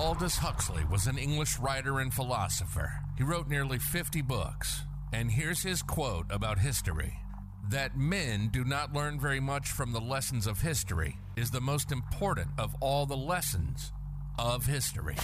[0.00, 2.90] Aldous Huxley was an English writer and philosopher.
[3.18, 4.80] He wrote nearly 50 books.
[5.12, 7.12] And here's his quote about history
[7.68, 11.92] that men do not learn very much from the lessons of history is the most
[11.92, 13.92] important of all the lessons
[14.38, 15.16] of history.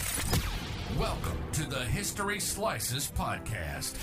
[0.98, 3.96] Welcome to the History Slices podcast,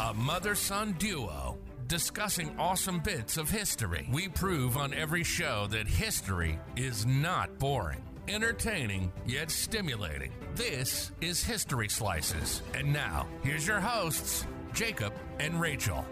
[0.00, 1.56] a mother son duo
[1.86, 4.08] discussing awesome bits of history.
[4.12, 10.32] We prove on every show that history is not boring entertaining yet stimulating.
[10.54, 12.62] This is History Slices.
[12.74, 16.04] And now, here's your hosts, Jacob and Rachel.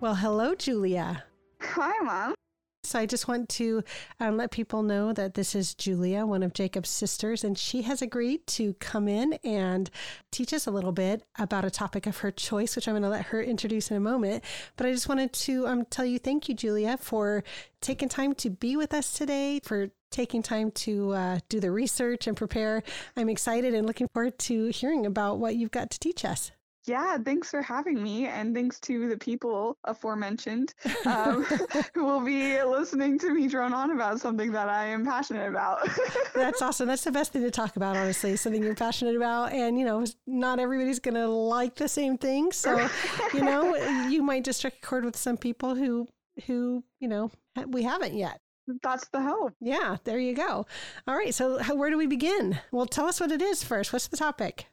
[0.00, 1.24] Well, hello, Julia.
[1.60, 2.34] Hi, Mom.
[2.82, 3.84] So I just want to
[4.18, 8.00] um, let people know that this is Julia, one of Jacob's sisters, and she has
[8.00, 9.90] agreed to come in and
[10.32, 13.08] teach us a little bit about a topic of her choice, which I'm going to
[13.08, 14.44] let her introduce in a moment.
[14.76, 17.44] But I just wanted to um, tell you thank you, Julia, for
[17.80, 22.26] taking time to be with us today, for taking time to uh, do the research
[22.26, 22.82] and prepare.
[23.16, 26.50] I'm excited and looking forward to hearing about what you've got to teach us.
[26.86, 30.72] Yeah, thanks for having me, and thanks to the people aforementioned
[31.04, 31.44] um,
[31.94, 35.86] who will be listening to me drone on about something that I am passionate about.
[36.34, 36.88] That's awesome.
[36.88, 39.52] That's the best thing to talk about, honestly, something you're passionate about.
[39.52, 42.50] And, you know, not everybody's going to like the same thing.
[42.52, 42.88] So,
[43.34, 43.76] you know,
[44.08, 46.08] you might just strike a chord with some people who,
[46.46, 47.30] who, you know,
[47.68, 48.40] we haven't yet.
[48.82, 49.54] That's the hope.
[49.60, 50.66] Yeah, there you go.
[51.06, 51.34] All right.
[51.34, 52.58] So, how, where do we begin?
[52.70, 53.92] Well, tell us what it is first.
[53.92, 54.66] What's the topic?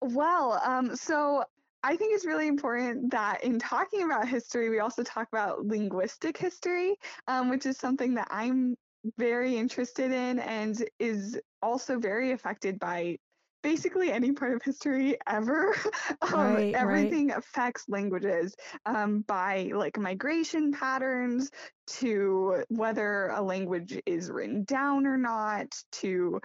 [0.00, 1.44] Well, um, so
[1.84, 6.38] I think it's really important that in talking about history, we also talk about linguistic
[6.38, 6.96] history,
[7.28, 8.74] um, which is something that I'm
[9.18, 13.18] very interested in and is also very affected by
[13.62, 15.74] basically any part of history ever.
[16.22, 18.54] um, Right, everything affects languages
[18.86, 21.50] um, by like migration patterns
[21.86, 26.40] to whether a language is written down or not to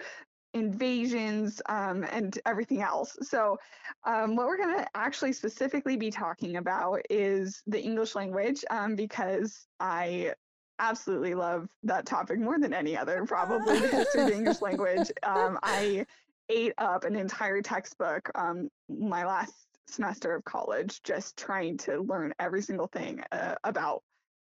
[0.54, 3.16] invasions um, and everything else.
[3.22, 3.58] So,
[4.04, 8.96] um, what we're going to actually specifically be talking about is the English language um,
[8.96, 10.34] because I
[10.78, 15.10] absolutely love that topic more than any other, probably the history of the English language.
[15.22, 16.06] Um, I
[16.48, 19.52] ate up an entire textbook um, my last
[19.86, 24.02] semester of college just trying to learn every single thing uh, about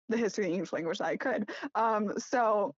[0.10, 1.50] the history of the English language that I could.
[1.74, 2.76] Um, so,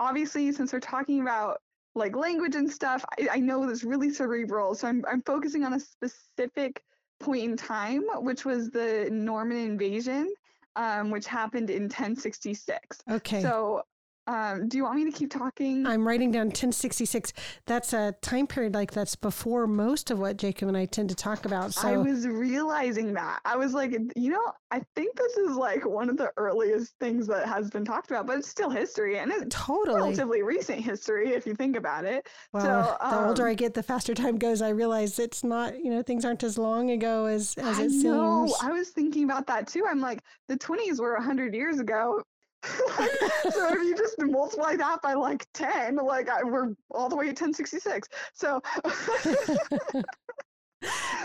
[0.00, 1.58] obviously, since we're talking about
[1.94, 4.74] like language and stuff, I, I know it's really cerebral.
[4.74, 6.82] So I'm I'm focusing on a specific
[7.20, 10.32] point in time, which was the Norman invasion,
[10.76, 13.02] um, which happened in 1066.
[13.10, 13.42] Okay.
[13.42, 13.82] So
[14.26, 15.86] um, do you want me to keep talking?
[15.86, 17.32] I'm writing down 1066.
[17.66, 21.14] That's a time period like that's before most of what Jacob and I tend to
[21.14, 21.74] talk about.
[21.74, 23.40] So I was realizing that.
[23.44, 27.26] I was like, you know, I think this is like one of the earliest things
[27.26, 29.96] that has been talked about, but it's still history and it's totally.
[29.96, 32.26] relatively recent history if you think about it.
[32.52, 34.62] Well, so, the older um, I get, the faster time goes.
[34.62, 37.90] I realize it's not, you know, things aren't as long ago as as I it
[37.90, 38.46] know.
[38.46, 38.58] seems.
[38.62, 39.84] I was thinking about that too.
[39.86, 42.22] I'm like, the 20s were 100 years ago.
[43.50, 47.26] So if you just multiply that by like 10, like I, we're all the way
[47.26, 48.08] at 1066.
[48.32, 48.60] So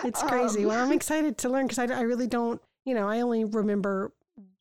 [0.03, 0.63] it's crazy.
[0.63, 3.45] Um, well, I'm excited to learn because I, I really don't, you know, I only
[3.45, 4.11] remember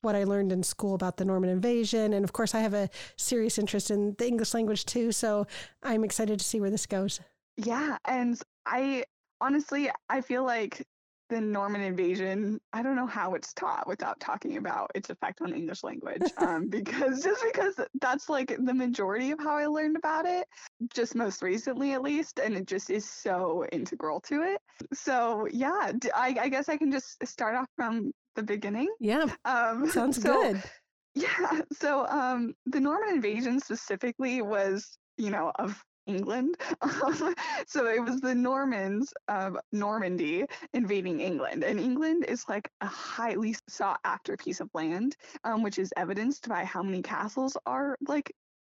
[0.02, 2.12] what I learned in school about the Norman invasion.
[2.12, 5.10] And of course, I have a serious interest in the English language too.
[5.10, 5.46] So
[5.82, 7.20] I'm excited to see where this goes.
[7.56, 9.04] yeah, and I
[9.40, 10.86] honestly I feel like
[11.28, 15.52] the Norman invasion, I don't know how it's taught without talking about its effect on
[15.52, 16.22] English language.
[16.38, 20.46] Um, because just because that's like the majority of how I learned about it,
[20.94, 24.60] just most recently at least, and it just is so integral to it.
[24.92, 28.88] So yeah, I guess I can just start off from the beginning.
[29.00, 30.62] Yeah, Um, sounds so, good.
[31.14, 31.62] Yeah.
[31.72, 36.56] So um, the Norman invasion specifically was, you know, of England.
[37.66, 41.64] So it was the Normans of Normandy invading England.
[41.64, 46.48] And England is like a highly sought after piece of land, um, which is evidenced
[46.48, 48.32] by how many castles are like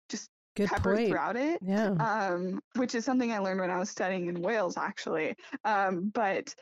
[0.10, 1.10] just Good peppered point.
[1.10, 1.60] throughout it.
[1.62, 1.92] Yeah.
[1.92, 5.36] Um, which is something I learned when I was studying in Wales, actually.
[5.66, 6.56] Um, but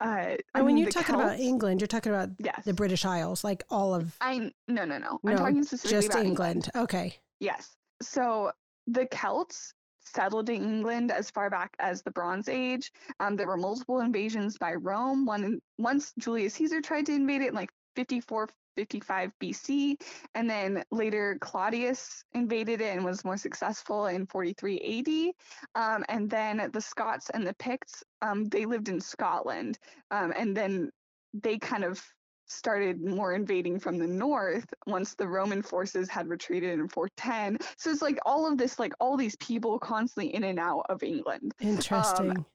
[0.00, 3.42] uh, and when mean, you're talking about England, you're talking about yes, the British Isles,
[3.42, 5.20] like all of I no no no.
[5.24, 6.70] I'm no, talking specifically just about England.
[6.76, 7.16] Okay.
[7.40, 7.74] Yes.
[8.02, 8.52] So
[8.86, 9.74] the Celts
[10.12, 12.90] settled in England as far back as the Bronze Age.
[13.20, 15.26] Um, there were multiple invasions by Rome.
[15.26, 20.00] One once Julius Caesar tried to invade it in like 54, 55 BC,
[20.34, 25.34] and then later Claudius invaded it and was more successful in 43
[25.74, 25.82] AD.
[25.82, 29.78] Um, and then the Scots and the Picts, um, they lived in Scotland,
[30.12, 30.90] um, and then
[31.34, 32.00] they kind of
[32.48, 37.58] started more invading from the north once the Roman forces had retreated in 410.
[37.76, 41.02] So it's like all of this, like all these people constantly in and out of
[41.02, 41.54] England.
[41.60, 42.30] Interesting.
[42.30, 42.46] Um,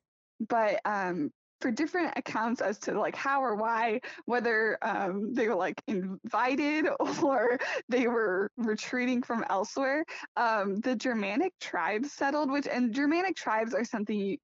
[0.50, 1.32] but um,
[1.62, 6.88] for different accounts as to like how or why, whether um, they were like invited
[7.24, 7.58] or
[7.88, 10.04] they were retreating from elsewhere,
[10.36, 14.38] um, the Germanic tribes settled, which and Germanic tribes are something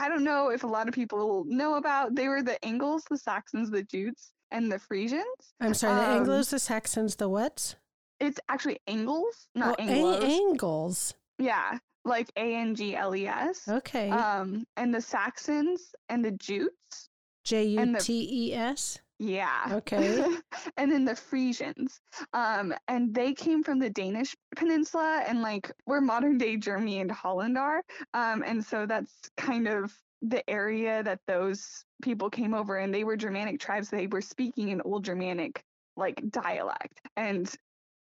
[0.00, 2.14] I don't know if a lot of people know about.
[2.14, 5.24] They were the Angles, the Saxons, the Jutes, and the Frisians.
[5.60, 7.74] I'm sorry, the um, Anglos, the Saxons, the what?
[8.20, 10.20] It's actually Angles, not oh, Anglos.
[10.20, 11.14] A- Angles.
[11.38, 13.68] yeah, like A N G L E S.
[13.68, 14.10] Okay.
[14.10, 17.08] Um, and the Saxons and the Jutes.
[17.44, 18.98] J U T E S.
[19.18, 19.70] Yeah.
[19.72, 20.24] Okay.
[20.76, 22.00] and then the Frisians.
[22.32, 27.10] Um, and they came from the Danish peninsula and like where modern day Germany and
[27.10, 27.82] Holland are.
[28.14, 29.92] Um, and so that's kind of
[30.22, 33.90] the area that those people came over and they were Germanic tribes.
[33.90, 35.62] They were speaking an old Germanic
[35.96, 37.00] like dialect.
[37.16, 37.52] And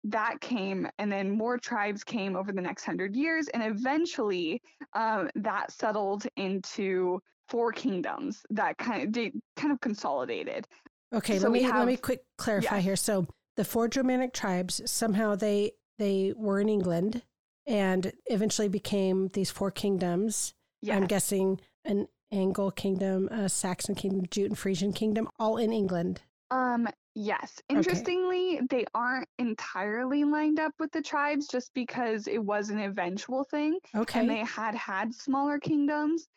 [0.04, 4.62] that came and then more tribes came over the next hundred years and eventually
[4.94, 10.66] um, that settled into four kingdoms that kind of they kind of consolidated
[11.12, 12.82] Okay, So let me let me quick clarify yeah.
[12.82, 12.96] here.
[12.96, 13.26] So
[13.56, 17.22] the four Germanic tribes somehow they they were in England
[17.66, 20.54] and eventually became these four kingdoms.
[20.82, 25.72] yeah I'm guessing an Anglo kingdom, a Saxon kingdom, Jute and Frisian kingdom, all in
[25.72, 26.20] England.
[26.50, 27.60] Um, yes.
[27.68, 33.44] Interestingly, they aren't entirely lined up with the tribes just because it was an eventual
[33.44, 34.20] thing Okay.
[34.20, 36.28] and they had had smaller kingdoms.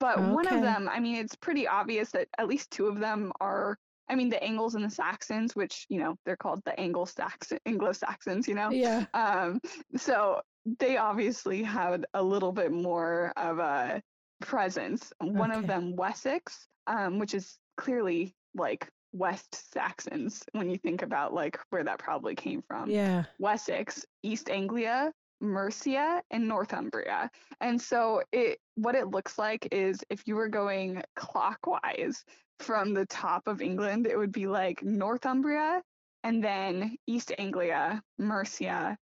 [0.00, 3.32] But one of them, I mean, it's pretty obvious that at least two of them
[3.40, 3.78] are,
[4.08, 8.48] I mean, the Angles and the Saxons, which, you know, they're called the Anglo-Saxon, Anglo-Saxons,
[8.48, 8.70] you know?
[8.70, 9.04] yeah.
[9.14, 9.60] Um,
[9.96, 10.40] so
[10.80, 14.02] they obviously had a little bit more of a
[14.40, 15.12] presence.
[15.20, 21.32] One of them, Wessex, um, which is clearly like West Saxons when you think about
[21.32, 22.90] like where that probably came from.
[22.90, 23.24] Yeah.
[23.38, 27.30] Wessex, East Anglia, Mercia, and Northumbria.
[27.60, 32.24] And so it what it looks like is if you were going clockwise
[32.60, 35.82] from the top of England, it would be like Northumbria
[36.24, 38.98] and then East Anglia, Mercia,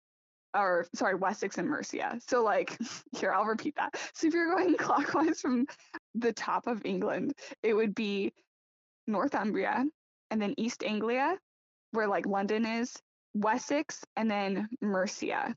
[0.56, 2.20] or sorry, Wessex and Mercia.
[2.28, 2.78] So like
[3.18, 3.96] here, I'll repeat that.
[4.14, 5.66] So if you're going clockwise from
[6.16, 8.34] the top of England, it would be
[9.08, 9.86] Northumbria
[10.32, 11.38] and then East Anglia,
[11.92, 12.96] where like London is,
[13.34, 15.56] Wessex, and then Mercia,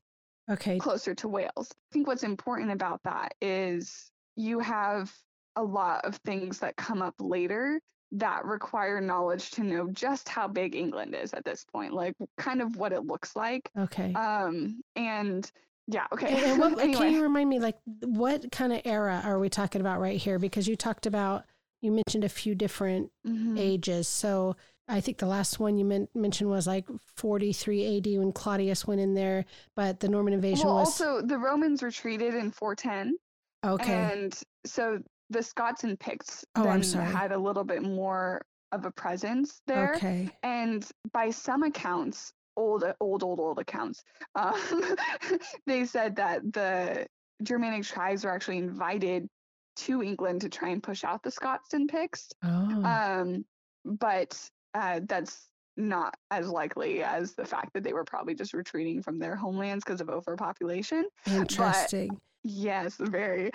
[0.49, 0.79] Okay.
[0.79, 1.71] closer to Wales.
[1.71, 5.13] I think what's important about that is you have
[5.55, 7.81] a lot of things that come up later
[8.13, 12.61] that require knowledge to know just how big England is at this point, like kind
[12.61, 13.69] of what it looks like.
[13.77, 14.13] Okay.
[14.13, 15.49] Um, and
[15.87, 16.27] yeah, okay.
[16.33, 19.81] And, and what, can you remind me, like, what kind of era are we talking
[19.81, 20.39] about right here?
[20.39, 21.45] Because you talked about,
[21.81, 23.57] you mentioned a few different mhm.
[23.59, 24.07] ages.
[24.07, 24.55] So
[24.87, 29.01] I think the last one you men- mentioned was like 43 AD when Claudius went
[29.01, 29.45] in there,
[29.75, 33.17] but the Norman invasion well, was also the Romans retreated in 410.
[33.65, 33.93] okay.
[33.93, 37.05] And so the Scots and Picts Oh, I'm then sorry.
[37.05, 38.41] had a little bit more
[38.71, 39.95] of a presence there.
[39.95, 40.29] Okay.
[40.43, 44.03] And by some accounts, old, old, old, old accounts,
[44.35, 44.95] um,
[45.67, 47.05] they said that the
[47.43, 49.27] Germanic tribes were actually invited
[49.77, 52.29] to England to try and push out the Scots and Picts.
[52.43, 53.45] Oh, Um,
[53.85, 54.37] but
[54.73, 55.47] uh, that's
[55.77, 59.83] not as likely as the fact that they were probably just retreating from their homelands
[59.83, 61.05] because of overpopulation.
[61.27, 62.19] interesting.
[62.43, 63.51] Yes, very.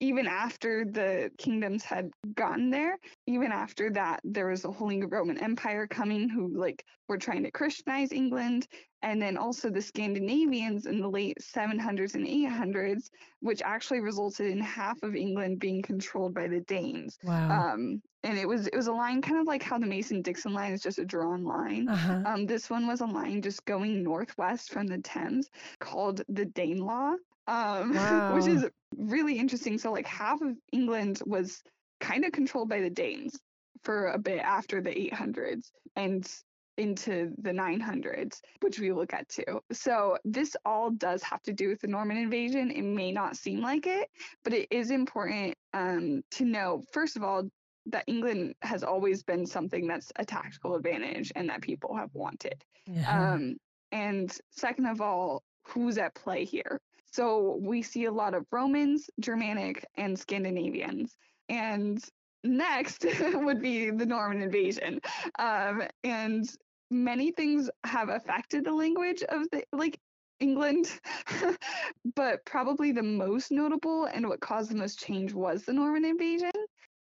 [0.00, 5.38] Even after the kingdoms had gotten there, even after that, there was a Holy Roman
[5.38, 8.68] Empire coming who like were trying to Christianize England,
[9.02, 14.60] and then also the Scandinavians in the late 700s and 800s, which actually resulted in
[14.60, 17.18] half of England being controlled by the Danes.
[17.24, 17.72] Wow.
[17.72, 20.72] Um, and it was it was a line kind of like how the Mason-Dixon line
[20.72, 21.88] is just a drawn line.
[21.88, 22.22] Uh huh.
[22.26, 27.14] Um, this one was a line just going northwest from the Thames called the Danelaw,
[27.48, 27.94] um,
[28.34, 29.78] which is really interesting.
[29.78, 31.62] So, like, half of England was
[32.00, 33.38] kind of controlled by the Danes
[33.82, 36.28] for a bit after the 800s and
[36.76, 39.60] into the 900s, which we will get to.
[39.72, 42.70] So, this all does have to do with the Norman invasion.
[42.70, 44.08] It may not seem like it,
[44.44, 47.48] but it is important um, to know, first of all,
[47.86, 52.62] that England has always been something that's a tactical advantage and that people have wanted.
[52.86, 53.32] Yeah.
[53.32, 53.56] Um,
[53.92, 56.80] and second of all, who's at play here?
[57.10, 61.16] So we see a lot of Romans, Germanic, and Scandinavians.
[61.48, 62.02] And
[62.44, 65.00] next would be the Norman invasion.
[65.38, 66.48] Um, and
[66.90, 69.98] many things have affected the language of the like
[70.40, 71.00] England,
[72.14, 76.52] but probably the most notable and what caused the most change was the Norman invasion.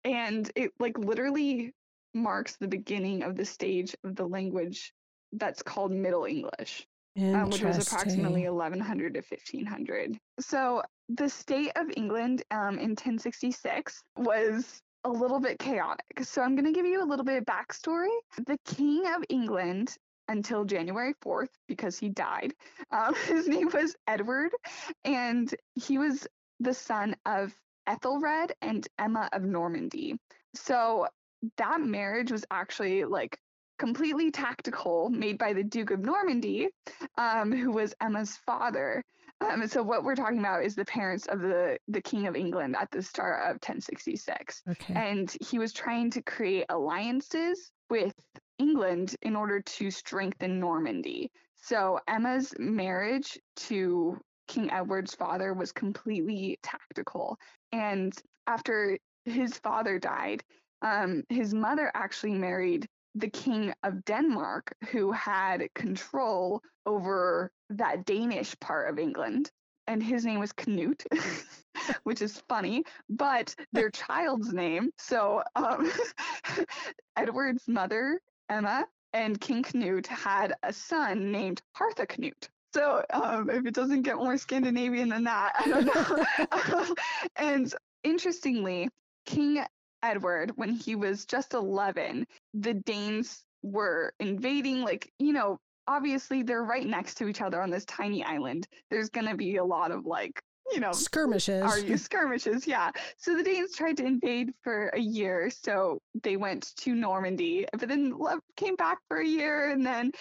[0.03, 1.73] And it like literally
[2.13, 4.93] marks the beginning of the stage of the language
[5.33, 10.17] that's called Middle English, um, which was approximately 1100 to 1500.
[10.39, 16.23] So the state of England um, in 1066 was a little bit chaotic.
[16.23, 18.09] So I'm going to give you a little bit of backstory.
[18.45, 19.95] The King of England
[20.27, 22.53] until January 4th because he died.
[22.91, 24.51] Um, his name was Edward,
[25.03, 26.27] and he was
[26.59, 27.53] the son of
[27.87, 30.17] Ethelred and Emma of Normandy.
[30.55, 31.07] So
[31.57, 33.37] that marriage was actually like
[33.77, 36.69] completely tactical, made by the Duke of Normandy,
[37.17, 39.03] um, who was Emma's father.
[39.41, 42.75] Um, so what we're talking about is the parents of the the King of England
[42.79, 44.93] at the start of 1066, Okay.
[44.93, 48.13] and he was trying to create alliances with
[48.59, 51.29] England in order to strengthen Normandy.
[51.55, 54.17] So Emma's marriage to
[54.47, 57.37] King Edward's father was completely tactical,
[57.73, 58.13] and
[58.47, 60.43] after his father died,
[60.81, 68.55] um, his mother actually married the king of Denmark, who had control over that Danish
[68.59, 69.49] part of England.
[69.87, 71.03] And his name was Canute,
[72.03, 74.91] which is funny, but their child's name.
[74.97, 75.91] So um,
[77.17, 78.19] Edward's mother,
[78.49, 82.49] Emma, and King Canute had a son named Hartha Harthacnut.
[82.73, 86.95] So um, if it doesn't get more Scandinavian than that, I don't know.
[87.37, 88.89] and interestingly,
[89.25, 89.63] King
[90.05, 96.63] Edward, when he was just 11, the Danes were invading, like, you know, obviously they're
[96.63, 98.67] right next to each other on this tiny island.
[98.89, 100.39] There's going to be a lot of, like,
[100.71, 101.63] you know, Skirmishes.
[101.63, 102.65] are you skirmishes?
[102.65, 102.91] Yeah.
[103.17, 105.49] So the Danes tried to invade for a year.
[105.49, 108.13] So they went to Normandy, but then
[108.57, 109.69] came back for a year.
[109.69, 110.11] And then,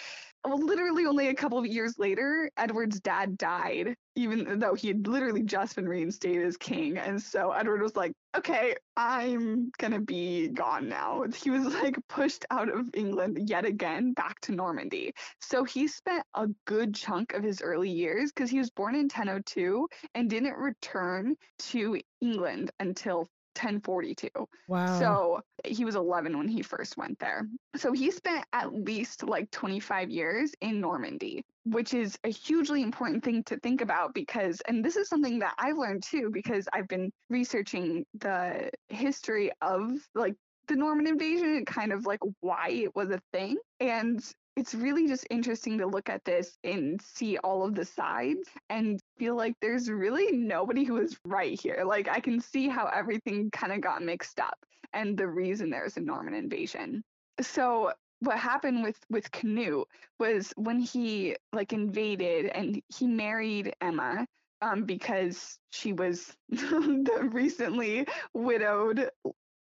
[0.43, 5.07] well, literally only a couple of years later, Edward's dad died, even though he had
[5.07, 6.97] literally just been reinstated as king.
[6.97, 11.23] And so Edward was like, okay, I'm to be gone now.
[11.35, 15.13] He was like pushed out of England yet again back to Normandy.
[15.41, 19.03] So he spent a good chunk of his early years because he was born in
[19.03, 24.29] 1002 and didn't return to England until 1042.
[24.67, 24.99] wow.
[24.99, 27.47] So he was 11 when he first went there.
[27.75, 33.23] So he spent at least like 25 years in Normandy, which is a hugely important
[33.23, 36.87] thing to think about because, and this is something that I've learned too, because I've
[36.87, 40.35] been researching the history of like
[40.67, 43.57] the Norman invasion and kind of like why it was a thing.
[43.79, 44.23] And
[44.55, 49.01] it's really just interesting to look at this and see all of the sides and
[49.17, 51.83] feel like there's really nobody who is right here.
[51.85, 54.57] Like I can see how everything kind of got mixed up
[54.93, 57.03] and the reason there's a Norman invasion.
[57.41, 59.87] So what happened with with Canute
[60.19, 64.25] was when he like invaded and he married Emma
[64.61, 69.09] um, because she was the recently widowed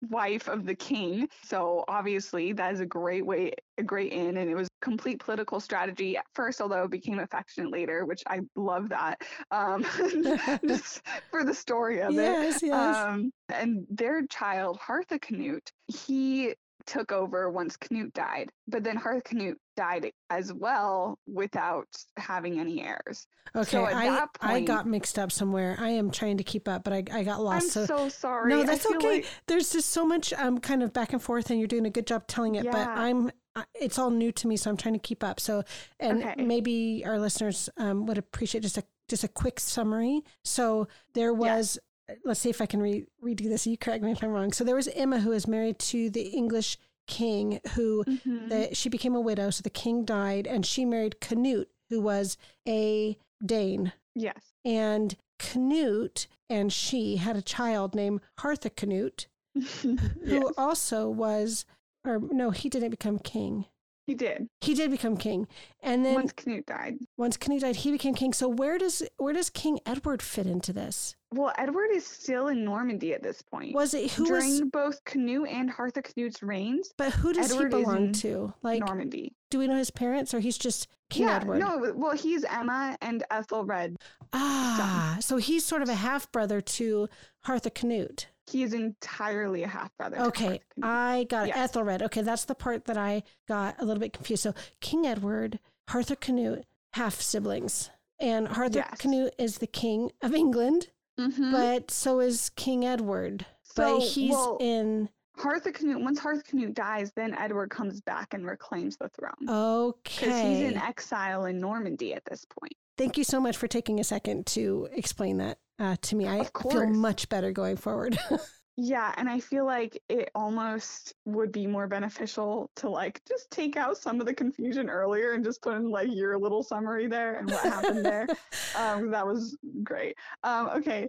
[0.10, 1.28] wife of the king.
[1.44, 5.60] So obviously that is a great way, a great in, and it was complete political
[5.60, 9.22] strategy at first, although it became affectionate later, which I love that.
[9.52, 9.86] Um,
[10.68, 12.68] just for the story of yes, it.
[12.68, 12.96] yes.
[12.96, 16.54] Um, and their child, Harthacnut, he
[16.86, 21.88] took over once Canute died, but then Harthacnut died as well without
[22.18, 23.28] having any heirs.
[23.56, 23.70] okay.
[23.70, 25.76] so I, that I got mixed up somewhere.
[25.80, 27.78] I am trying to keep up, but I, I got lost.
[27.78, 28.50] I'm so, sorry.
[28.50, 29.08] no, that's okay.
[29.18, 31.90] like- There's just so much um kind of back and forth, and you're doing a
[31.92, 32.66] good job telling it.
[32.72, 33.32] But I'm
[33.80, 35.40] it's all new to me, so I'm trying to keep up.
[35.40, 35.64] So,
[36.00, 36.44] and Okay.
[36.44, 40.22] maybe our listeners um, would appreciate just a just a quick summary.
[40.44, 41.78] So there was.
[42.26, 43.66] Let's see if I can re- redo this.
[43.66, 44.52] You correct me if I'm wrong.
[44.52, 48.50] So there was Emma who was married to the English king who Mhm.
[48.50, 49.50] the, she became a widow.
[49.50, 53.94] So the king died, and she married Canute, who was a Dane.
[54.16, 54.54] yes.
[54.66, 59.26] And Canute and she had a child named Harthacnut,
[59.82, 61.66] who yes, also was,
[62.06, 63.66] or no, he didn't become king.
[64.06, 64.48] He did.
[64.62, 65.48] He did become king,
[65.82, 66.96] and then Once Canute died.
[67.18, 68.34] once Canute died, he became king.
[68.34, 71.16] So where does where does King Edward fit into this?
[71.32, 73.74] Well, Edward is still in Normandy at this point.
[73.74, 74.62] Was it who During was?
[74.72, 78.54] both Canute and Harthacnut's reigns, But who does Edward he belong to?
[78.62, 79.34] Like, Normandy.
[79.50, 81.60] do we know his parents, or he's just King yeah, Edward?
[81.60, 83.96] no, well, he's Emma and Ethelred.
[84.32, 87.08] Ah, so he's sort of a half brother to
[87.48, 88.26] Harthacnut.
[88.50, 90.20] He is entirely a half brother.
[90.20, 91.56] Okay, I got it.
[91.56, 91.70] Yes.
[91.76, 92.02] Ethelred.
[92.04, 94.44] Okay, that's the part that I got a little bit confused.
[94.44, 95.60] So King Edward,
[95.90, 101.52] Harthacnut, half siblings, and Harthacnut is the king of England, Mhm.
[101.52, 103.46] but so is King Edward.
[103.64, 105.10] So, but he's well, in.
[105.38, 106.04] Harthacnut.
[106.04, 110.26] Once Harthacnut dies, then Edward comes back and reclaims the throne Okay.
[110.26, 112.76] because he's in exile in Normandy at this point.
[112.98, 116.28] Thank you so much for taking a second to explain that uh, to me.
[116.28, 118.18] I feel much better going forward.
[118.76, 123.78] Yeah, and I feel like it almost would be more beneficial to like just take
[123.78, 127.38] out some of the confusion earlier and just put in like your little summary there
[127.38, 128.28] and what happened there.
[128.76, 130.16] Um, that was great.
[130.44, 131.08] Um, okay.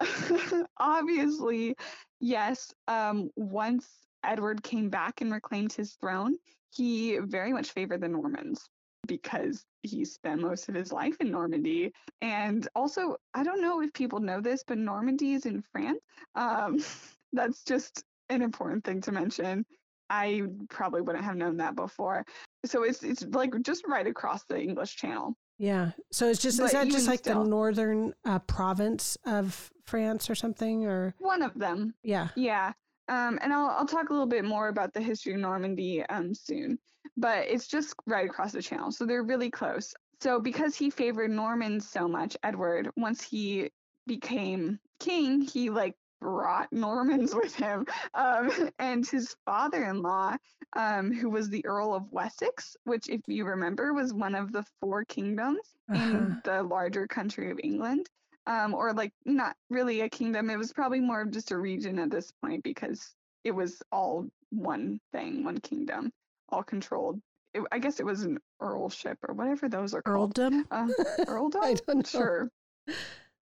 [0.78, 1.74] Obviously,
[2.20, 3.88] yes, um, once
[4.22, 6.36] Edward came back and reclaimed his throne,
[6.68, 8.68] he very much favored the Normans
[9.06, 11.92] because he spent most of his life in Normandy.
[12.22, 16.00] And also, I don't know if people know this, but Normandy is in France.
[16.34, 16.82] Um,
[17.32, 19.64] that's just an important thing to mention.
[20.10, 22.24] I probably wouldn't have known that before.
[22.64, 25.34] So it's it's like just right across the English Channel.
[25.58, 25.92] Yeah.
[26.12, 30.28] So it's just But is that just like still- the northern uh, province of France
[30.28, 31.94] or something or One of them.
[32.02, 32.28] yeah.
[32.36, 32.72] Yeah.
[33.08, 36.34] Um, and I'll I'll talk a little bit more about the history of Normandy um
[36.34, 36.78] soon.
[37.16, 38.90] But it's just right across the channel.
[38.90, 39.94] So they're really close.
[40.20, 43.70] So because he favored Normans so much, Edward, once he
[44.06, 47.86] became king, he like brought Normans with him.
[48.14, 50.36] Um, and his father-in-law,
[50.74, 54.64] um, who was the Earl of Wessex, which if you remember was one of the
[54.80, 56.02] four kingdoms Uh-huh.
[56.02, 58.08] in the larger country of England.
[58.46, 60.50] Um, or like not really a kingdom.
[60.50, 64.26] It was probably more of just a region at this point because it was all
[64.50, 66.12] one thing, one kingdom,
[66.48, 67.20] all controlled.
[67.52, 70.34] It, I guess it was an earlship or whatever those are called.
[70.34, 70.66] Earldom?
[70.70, 70.88] Uh,
[71.28, 71.62] earldom?
[71.62, 72.02] I don't know.
[72.02, 72.50] Sure.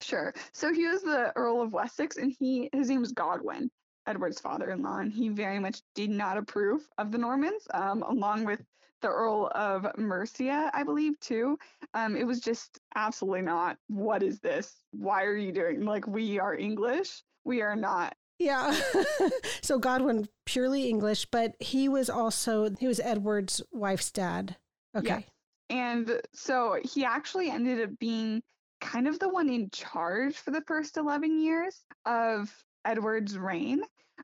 [0.02, 0.34] Sure.
[0.52, 3.72] So he was the Earl of Wessex and he his name was Godwin,
[4.06, 8.62] Edward's father-in-law, and he very much did not approve of the Normans, um, along with
[9.02, 11.58] the Earl of Mercia, I believe, too.
[11.94, 13.78] Um, it was just absolutely not.
[13.88, 14.74] What is this?
[14.92, 15.86] Why are you doing?
[15.86, 17.24] Like, we are English.
[17.44, 18.16] We are not.
[18.40, 18.80] Yeah.
[19.62, 24.58] so Godwin purely English, but he was also he was Edward's wife's dad.
[24.96, 25.26] Okay.
[25.70, 28.42] And so he actually ended up being
[28.82, 32.54] kind of the one in charge for the first 11 years of
[32.86, 33.82] Edward's reign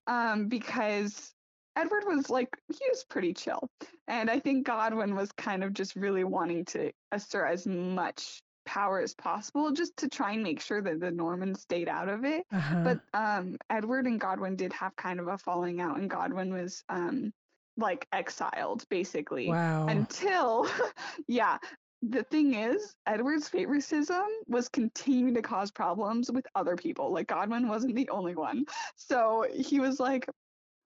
[0.08, 1.34] um, because
[1.76, 3.70] Edward was like, he was pretty chill.
[4.08, 9.02] And I think Godwin was kind of just really wanting to assert as much power
[9.02, 12.46] as possible just to try and make sure that the Normans stayed out of it.
[12.52, 12.84] Uh-huh.
[12.84, 16.84] But um, Edward and Godwin did have kind of a falling out, and Godwin was
[16.90, 17.34] um,
[17.78, 19.88] like exiled basically wow.
[19.88, 20.68] until
[21.28, 21.58] yeah
[22.02, 27.68] the thing is edward's favoritism was continuing to cause problems with other people like godwin
[27.68, 30.26] wasn't the only one so he was like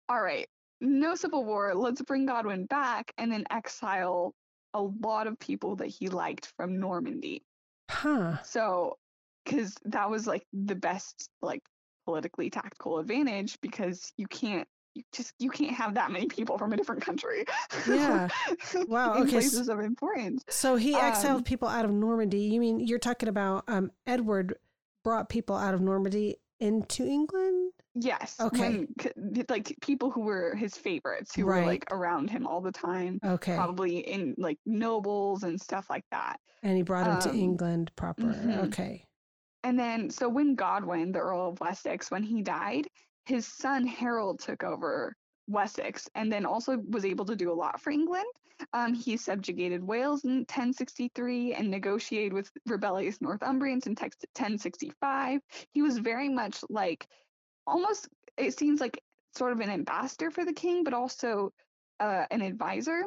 [0.10, 0.48] all right
[0.82, 4.34] no civil war let's bring godwin back and then exile
[4.74, 7.42] a lot of people that he liked from normandy
[7.90, 8.42] huh.
[8.44, 8.98] so
[9.44, 11.62] because that was like the best like
[12.06, 16.72] politically tactical advantage because you can't you just you can't have that many people from
[16.72, 17.46] a different country
[17.88, 18.30] Yeah.
[18.88, 22.42] Wow, okay, places of importance So he exiled Um, people out of Normandy.
[22.42, 24.56] You mean you're talking about um Edward
[25.04, 27.72] brought people out of Normandy into England?
[27.98, 28.60] yes Okay.
[28.60, 28.88] when
[29.48, 33.56] like people who were his favorites who were like around him all the time Okay.
[33.56, 37.92] probably in like nobles and stuff like that And he brought him to um, England
[37.96, 38.24] proper.
[38.24, 38.68] mhm.
[38.68, 39.06] Okay.
[39.64, 42.86] And then, so when Godwin, the Earl of Wessex, when he died,
[43.26, 45.16] his son Harold took over
[45.48, 48.26] Wessex and then also was able to do a lot for England.
[48.74, 55.42] Um, he subjugated Wales in 1063 and negotiated with rebellious Northumbrians in 1065.
[55.74, 57.08] He was very much like
[57.68, 59.02] almost, it seems like
[59.36, 61.52] sort of an ambassador for the king, but also
[62.00, 63.04] uh, an advisor.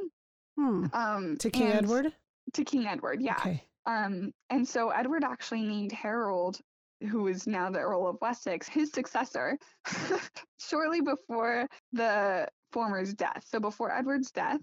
[0.57, 0.87] Hmm.
[0.93, 2.13] Um, To King Edward?
[2.55, 3.37] To King Edward, yeah.
[3.39, 3.65] Okay.
[3.87, 6.61] Um, and so Edward actually named Harold,
[7.11, 9.59] who is now the Earl of Wessex, his successor
[10.59, 13.45] shortly before the former's death.
[13.49, 14.61] So before Edward's death,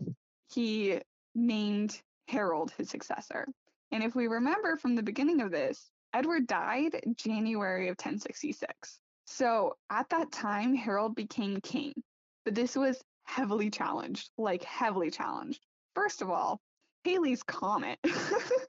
[0.51, 0.99] he
[1.33, 3.47] named Harold his successor.
[3.91, 8.99] And if we remember from the beginning of this, Edward died January of 1066.
[9.25, 11.93] So at that time, Harold became king.
[12.45, 15.61] But this was heavily challenged, like heavily challenged.
[15.95, 16.59] First of all,
[17.05, 17.99] Halley's Comet.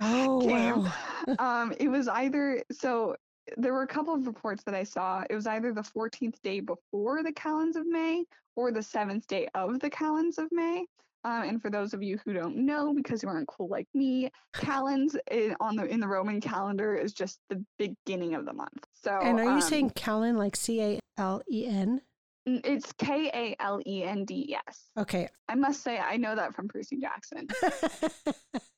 [0.00, 0.84] Oh came.
[0.84, 1.62] wow.
[1.62, 3.16] um, it was either so
[3.56, 5.22] there were a couple of reports that I saw.
[5.28, 8.24] It was either the 14th day before the calends of May
[8.56, 10.84] or the seventh day of the calends of May.
[11.24, 14.30] Um, and for those of you who don't know, because you aren't cool like me,
[14.54, 18.84] calends in, on the in the Roman calendar is just the beginning of the month.
[18.92, 22.00] So And are you um, saying Callan like C A L E N?
[22.46, 24.46] it's K A L E N D?
[24.48, 25.28] Yes, Okay.
[25.48, 27.48] I must say I know that from Percy Jackson.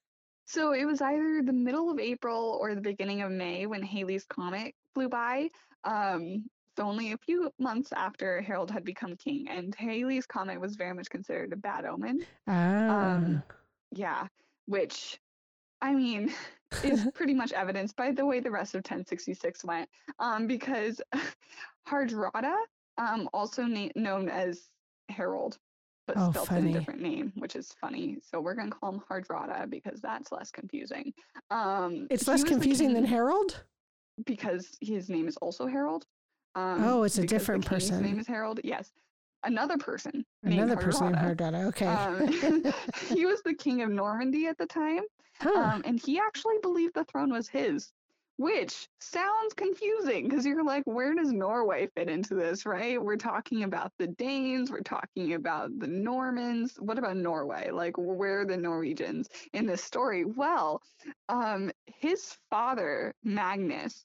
[0.48, 4.24] So it was either the middle of April or the beginning of May when Halley's
[4.24, 5.50] comet flew by.
[5.84, 10.74] Um, so only a few months after Harold had become king, and Halley's comet was
[10.76, 12.24] very much considered a bad omen.
[12.46, 13.14] ah.
[13.16, 13.42] Um,
[13.92, 14.26] Yeah,
[14.66, 15.18] which,
[15.82, 16.32] I mean,
[16.82, 19.88] is pretty much evidenced by the way the rest of 1066 went.
[20.18, 21.02] Um, because
[21.86, 22.56] Hardrada,
[22.96, 24.70] um, also na- known as
[25.10, 25.58] Harold,
[26.08, 28.16] but Oh, spelled in a different name, which is funny.
[28.28, 31.12] So we're gonna call him Hardrada because that's less confusing.
[31.50, 33.62] Um, It's less confusing than Harold?
[34.26, 36.04] because his name is also Harold.
[36.56, 37.98] Um, Oh, it's a different person.
[38.02, 38.58] His Name is Harold.
[38.64, 38.90] Yes,
[39.44, 40.24] another person.
[40.42, 41.38] named Another person named Hardrada.
[41.38, 41.66] Hardrada.
[41.68, 41.86] Okay.
[41.86, 42.72] Um,
[43.16, 45.02] he was the king of Normandy at the time,
[45.40, 45.50] huh.
[45.56, 47.92] um, and he actually believed the throne was his,
[48.38, 53.02] which sounds confusing because you're like, where does Norway fit into this, right?
[53.02, 56.76] We're talking about the Danes, we're talking about the Normans.
[56.78, 57.70] What about Norway?
[57.72, 60.24] Like, where are the Norwegians in this story?
[60.24, 60.80] Well,
[61.28, 64.04] um, his father, Magnus,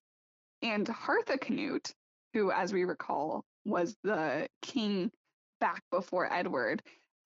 [0.64, 1.94] and Harthacnut,
[2.34, 5.12] who, as we recall, was the king
[5.60, 6.82] back before Edward,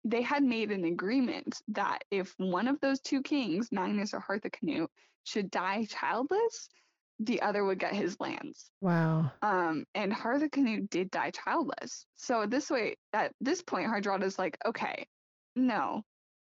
[0.06, 4.88] they had made an agreement that if one of those two kings, Magnus or Harthacnut,
[5.26, 6.70] should die childless,
[7.20, 8.70] the other would get his lands.
[8.82, 9.32] wow.
[9.42, 12.06] Um, and Harthacnut did die childless.
[12.16, 15.08] So this way, at this point, Hardrada's like, okay,
[15.56, 16.04] no,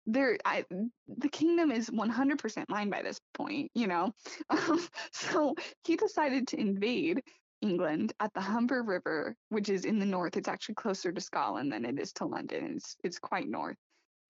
[0.07, 0.65] there, I,
[1.09, 4.13] the kingdom is 100% mine by this point, you know.
[4.51, 4.81] Um,
[5.13, 7.23] so he decided to invade
[7.63, 10.37] England at the Humber River, which is in the north.
[10.37, 12.75] It's actually closer to Scotland than it is to London.
[12.77, 13.77] It's it's quite north,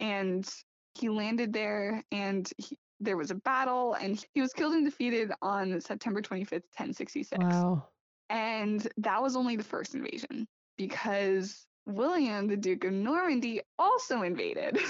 [0.01, 0.49] and
[0.95, 5.33] he landed there, and he, there was a battle, and he was killed and defeated
[5.43, 7.43] on September 25th, 1066.
[7.43, 7.89] Wow.
[8.31, 14.79] And that was only the first invasion because William, the Duke of Normandy, also invaded.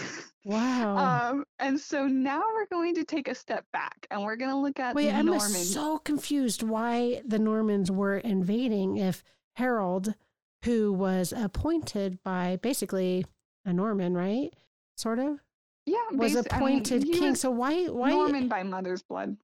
[0.48, 1.32] Wow.
[1.32, 4.56] um, and so now we're going to take a step back and we're going to
[4.56, 5.12] look at the Normans.
[5.12, 5.74] Wait, I'm Normans.
[5.74, 9.24] so confused why the Normans were invading if
[9.56, 10.14] Harold,
[10.62, 13.26] who was appointed by basically
[13.64, 14.54] a Norman, right?
[14.96, 15.40] Sort of
[15.86, 17.34] yeah, was basi- I mean, appointed king.
[17.34, 19.36] so why why Norman by mother's blood.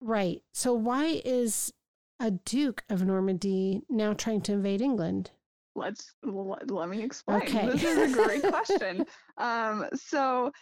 [0.00, 0.42] right?
[0.52, 1.72] So why is
[2.20, 5.30] a duke of Normandy now trying to invade England?
[5.74, 7.42] Let's l- let me explain.
[7.42, 7.66] Okay.
[7.70, 9.06] This is a great question.
[9.38, 10.52] Um, so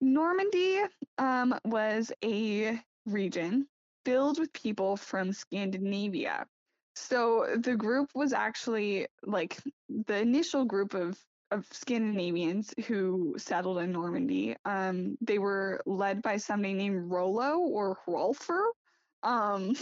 [0.00, 0.82] Normandy
[1.18, 3.66] um, was a region
[4.04, 6.46] filled with people from Scandinavia.
[6.94, 9.58] So the group was actually like
[10.06, 11.18] the initial group of
[11.50, 14.56] of Scandinavians who settled in Normandy.
[14.64, 18.64] Um, they were led by somebody named Rollo or Hrolfr.
[19.22, 19.74] Um,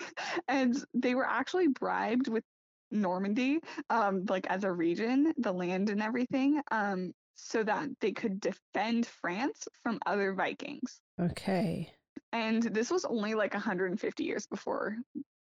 [0.48, 2.44] and they were actually bribed with
[2.90, 8.40] Normandy, um, like as a region, the land and everything, um, so that they could
[8.40, 11.00] defend France from other Vikings.
[11.20, 11.90] Okay.
[12.32, 14.96] And this was only like 150 years before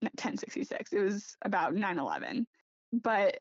[0.02, 0.94] 1066.
[0.94, 2.48] It was about 911.
[2.94, 3.40] But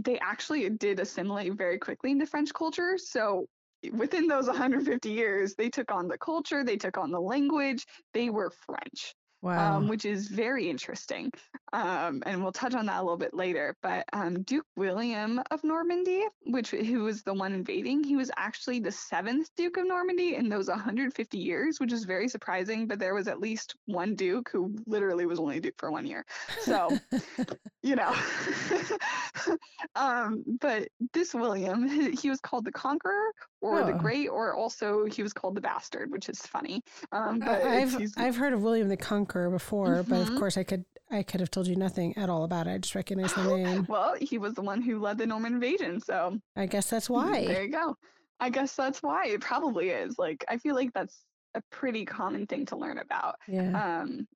[0.00, 2.98] they actually did assimilate very quickly into French culture.
[2.98, 3.46] So
[3.92, 8.30] within those 150 years, they took on the culture, they took on the language, they
[8.30, 9.76] were French Wow.
[9.76, 11.30] um, which is very interesting.
[11.74, 13.76] Um, and we'll touch on that a little bit later.
[13.82, 18.78] But um, Duke William of Normandy, which who was the one invading, he was actually
[18.78, 22.86] the seventh Duke of Normandy in those 150 years, which is very surprising.
[22.86, 26.24] But there was at least one Duke who literally was only Duke for one year.
[26.60, 26.96] So,
[27.82, 28.14] you know.
[29.96, 31.88] um, but this William,
[32.20, 33.98] he, was called the Conqueror or the Oh.
[33.98, 36.82] Great, or also he was called the Bastard, which is funny.
[37.10, 40.38] Um, but I've I've heard of William the Conqueror before, but of Mhm.
[40.38, 42.70] course I could I could have told you nothing at all about it.
[42.72, 43.86] I just recognize the name.
[43.88, 47.46] Well, he was the one who led the Norman invasion, so I guess that's why.
[47.46, 47.96] there you go.
[48.40, 50.16] I guess that's why it probably is.
[50.18, 53.36] Like, I feel like that's a pretty common thing to learn about.
[53.46, 54.00] Yeah.
[54.02, 54.26] Um,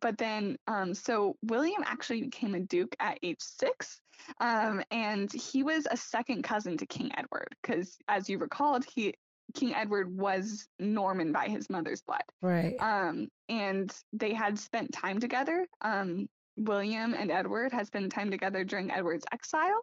[0.00, 4.00] but then, um, so William actually became a duke at age six,
[4.40, 9.14] um, and he was a second cousin to King Edward, because as you recalled, he
[9.54, 12.22] King Edward was Norman by his mother's blood.
[12.42, 12.76] Right.
[12.80, 15.66] Um, and they had spent time together.
[15.80, 19.80] Um, William and Edward had spent time together during Edward's exile,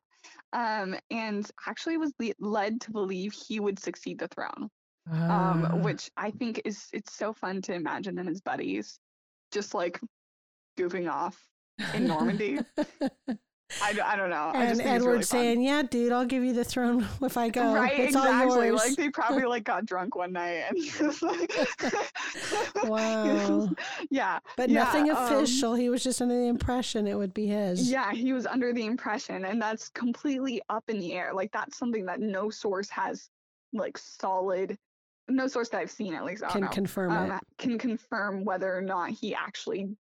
[0.54, 4.69] um, and actually was le- led to believe he would succeed the throne.
[5.12, 5.76] Um, Ah.
[5.76, 8.97] which I think is it's so fun to imagine them as buddies,
[9.52, 9.99] just like
[10.80, 11.38] goofing off
[11.93, 12.60] in Normandy.
[13.82, 14.52] I, I don't know.
[14.54, 17.73] I and Edward really saying, "Yeah, dude, I'll give you the throne if I go.
[17.73, 18.52] right, it's exactly.
[18.52, 21.52] all yours." Like they probably like got drunk one night and he was like,
[22.84, 23.69] wow.
[24.10, 25.76] yeah, But yeah, nothing um, official.
[25.76, 27.89] he was just under the impression it would be his.
[27.89, 31.32] Yeah, he was under the impression, and that's completely up in the air.
[31.34, 33.30] Like that's something that no source has,
[33.73, 34.78] like solid,
[35.28, 36.43] no source that I've seen at least.
[36.43, 39.95] I Can know, confirm um, can confirm whether or not he actually,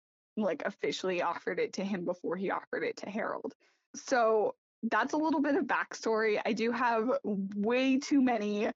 [0.41, 3.55] like, officially offered it to him before he offered it to Harold.
[3.95, 6.41] So that's a little bit of backstory.
[6.45, 8.71] I do have way too many.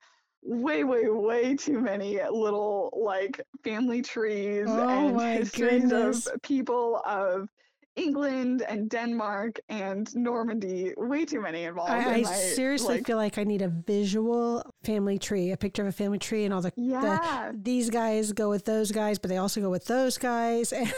[0.45, 6.27] Way, way, way too many little like family trees Oh and histories goodness.
[6.27, 7.49] of people of
[7.97, 10.93] England and Denmark and Normandy.
[10.97, 11.91] Way too many involved.
[11.91, 15.57] I, in I my, seriously like, feel like I need a visual family tree, a
[15.57, 17.51] picture of a family tree, and all the, yeah.
[17.53, 20.93] the these guys go with those guys, but they also go with those guys, and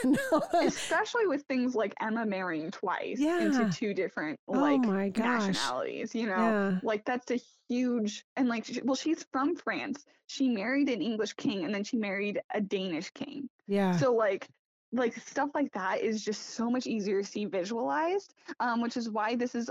[0.63, 3.41] Especially with things like Emma marrying twice Yeah.
[3.41, 6.15] into two different oh like my nationalities.
[6.15, 10.05] You know, yeah, like that's a huge and like well she's from France.
[10.27, 13.49] She married an English king and then she married a Danish king.
[13.67, 14.49] yeah, So like
[14.95, 19.11] like stuff like that is just so much easier to see visualized, um, which is
[19.11, 19.71] why this is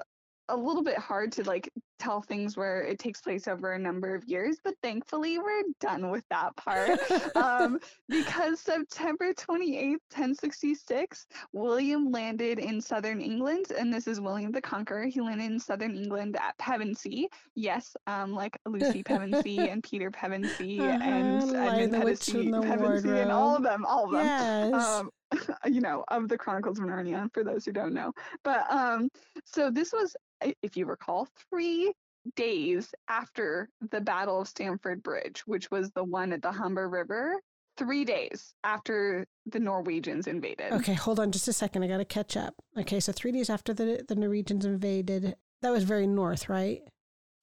[0.50, 4.14] a little bit hard to like tell things where it takes place over a number
[4.14, 4.58] of years.
[4.64, 7.00] But thankfully, we're done with that part
[7.36, 7.80] um,
[8.10, 14.20] because September twenty eighth, ten sixty six, William landed in southern England, and this is
[14.20, 15.06] William the Conqueror.
[15.06, 17.28] He landed in southern England at Pevensey.
[17.56, 23.64] Yes, um, like Lucy Pevensey and Peter Pevensey Uh-huh, and Edmund Pevensey, and all of
[23.64, 25.10] them, all of them yes, um,
[25.66, 28.12] you know, of the Chronicles of Narnia, for those who don't know.
[28.44, 29.10] But um,
[29.46, 30.16] so this was,
[30.62, 31.94] if you recall, three
[32.36, 37.36] days after the Battle of Stamford Bridge, which was the one at the Humber River.
[37.76, 40.72] Three days after the Norwegians invaded.
[40.74, 41.82] Okay, hold on just a second.
[41.84, 42.54] I got to catch up.
[42.78, 46.82] Okay, so three days after the the Norwegians invaded, that was very north, right?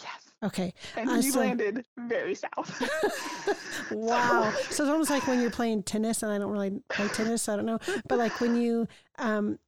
[0.00, 0.30] Yes.
[0.42, 0.72] Okay.
[0.96, 2.80] And Uh, you so- landed very south.
[3.90, 4.52] wow.
[4.70, 7.52] So it's almost like when you're playing tennis, and I don't really play tennis, so
[7.52, 7.80] I don't know.
[8.08, 8.86] But like when you,
[9.18, 9.58] um,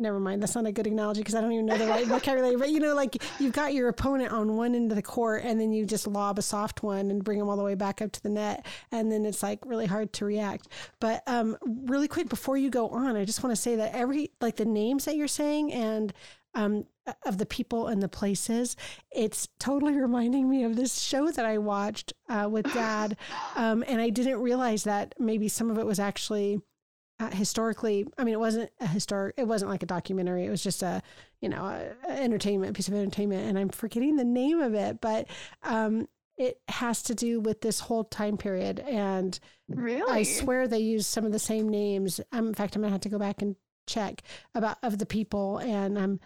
[0.00, 2.56] never mind, that's not a good analogy because I don't even know the right vocabulary.
[2.56, 5.60] But you know, like you've got your opponent on one end of the court, and
[5.60, 8.12] then you just lob a soft one and bring them all the way back up
[8.12, 10.68] to the net, and then it's like really hard to react.
[11.00, 14.30] But um, really quick before you go on, I just want to say that every
[14.40, 16.12] like the names that you're saying and
[16.54, 16.86] um,
[17.24, 18.76] of the people and the places,
[19.10, 23.16] it's totally reminding me of this show that I watched uh, with Dad,
[23.56, 26.60] um, and I didn't realize that maybe some of it was actually
[27.20, 28.06] uh, historically.
[28.18, 29.34] I mean, it wasn't a historic.
[29.36, 30.46] It wasn't like a documentary.
[30.46, 31.02] It was just a
[31.40, 35.00] you know a, a entertainment piece of entertainment, and I'm forgetting the name of it,
[35.00, 35.28] but.
[35.62, 40.10] Um, it has to do with this whole time period, and really?
[40.10, 42.18] I swear they use some of the same names.
[42.32, 43.56] Um, in fact, I'm gonna have to go back and
[43.86, 44.22] check
[44.54, 45.58] about of the people.
[45.58, 46.20] And um,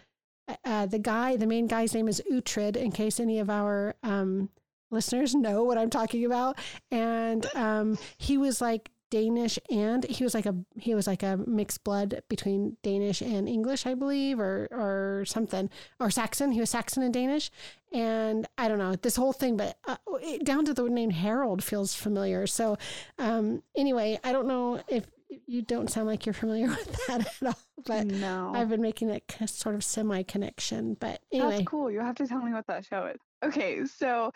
[0.63, 2.77] uh, the guy, the main guy's name is Uhtred.
[2.77, 4.49] In case any of our um
[4.89, 6.57] listeners know what I'm talking about,
[6.91, 11.37] and um, he was like Danish and he was like a he was like a
[11.37, 16.51] mixed blood between Danish and English, I believe, or or something, or Saxon.
[16.51, 17.51] He was Saxon and Danish,
[17.91, 21.63] and I don't know this whole thing, but uh, it, down to the name Harold
[21.63, 22.47] feels familiar.
[22.47, 22.77] So
[23.17, 25.05] um, anyway, I don't know if
[25.47, 28.51] you don't sound like you're familiar with that at all, but no.
[28.55, 30.95] I've been making that sort of semi connection.
[30.99, 31.91] But anyway, That's cool.
[31.91, 33.19] You have to tell me what that show is.
[33.43, 34.31] Okay, so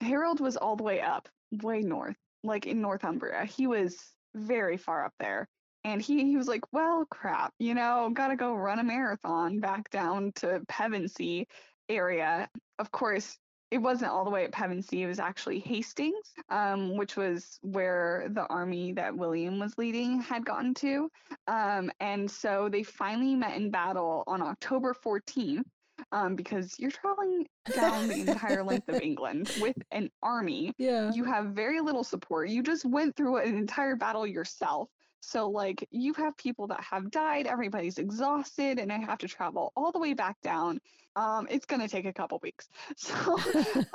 [0.00, 1.28] Harold was all the way up,
[1.62, 3.44] way north, like in Northumbria.
[3.44, 3.96] He was
[4.34, 5.48] very far up there.
[5.84, 9.90] And he, he was like, well, crap, you know, gotta go run a marathon back
[9.90, 11.46] down to Pevensey
[11.88, 12.48] area.
[12.78, 13.36] Of course,
[13.72, 15.02] it wasn't all the way at Pevensey.
[15.02, 20.44] It was actually Hastings, um, which was where the army that William was leading had
[20.44, 21.10] gotten to.
[21.48, 25.64] Um, and so they finally met in battle on October 14th
[26.12, 30.72] um, because you're traveling down the entire length of England with an army.
[30.78, 32.50] yeah, You have very little support.
[32.50, 34.88] You just went through an entire battle yourself.
[35.20, 39.72] So, like, you have people that have died, everybody's exhausted, and I have to travel
[39.76, 40.80] all the way back down.
[41.16, 42.68] Um, it's going to take a couple weeks.
[42.96, 43.38] So,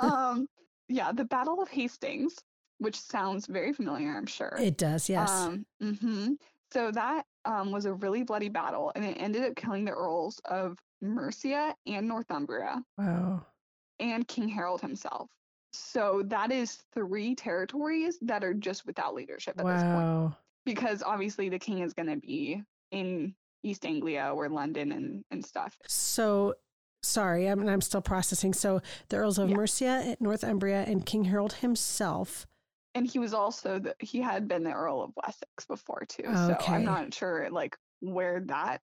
[0.00, 0.46] um,
[0.88, 2.34] yeah, the Battle of Hastings,
[2.78, 4.56] which sounds very familiar, I'm sure.
[4.58, 5.08] it does.
[5.08, 5.30] Yes.
[5.30, 6.32] Um, mm-hmm.
[6.72, 10.40] So that um, was a really bloody battle, and it ended up killing the earls
[10.46, 13.44] of Mercia and Northumbria wow.
[14.00, 15.28] and King Harold himself.
[15.72, 20.34] So that is three territories that are just without leadership at this point,
[20.64, 25.44] because obviously the king is going to be in East Anglia or London and and
[25.44, 25.76] stuff.
[25.86, 26.54] So
[27.02, 28.54] sorry, I'm I'm still processing.
[28.54, 29.56] So the Earls of Yeah.
[29.56, 32.46] Mercia, Northumbria, and King Harold himself.
[32.94, 36.24] And he was also the he had been the Earl of Wessex before too.
[36.34, 38.80] So I'm not sure like where that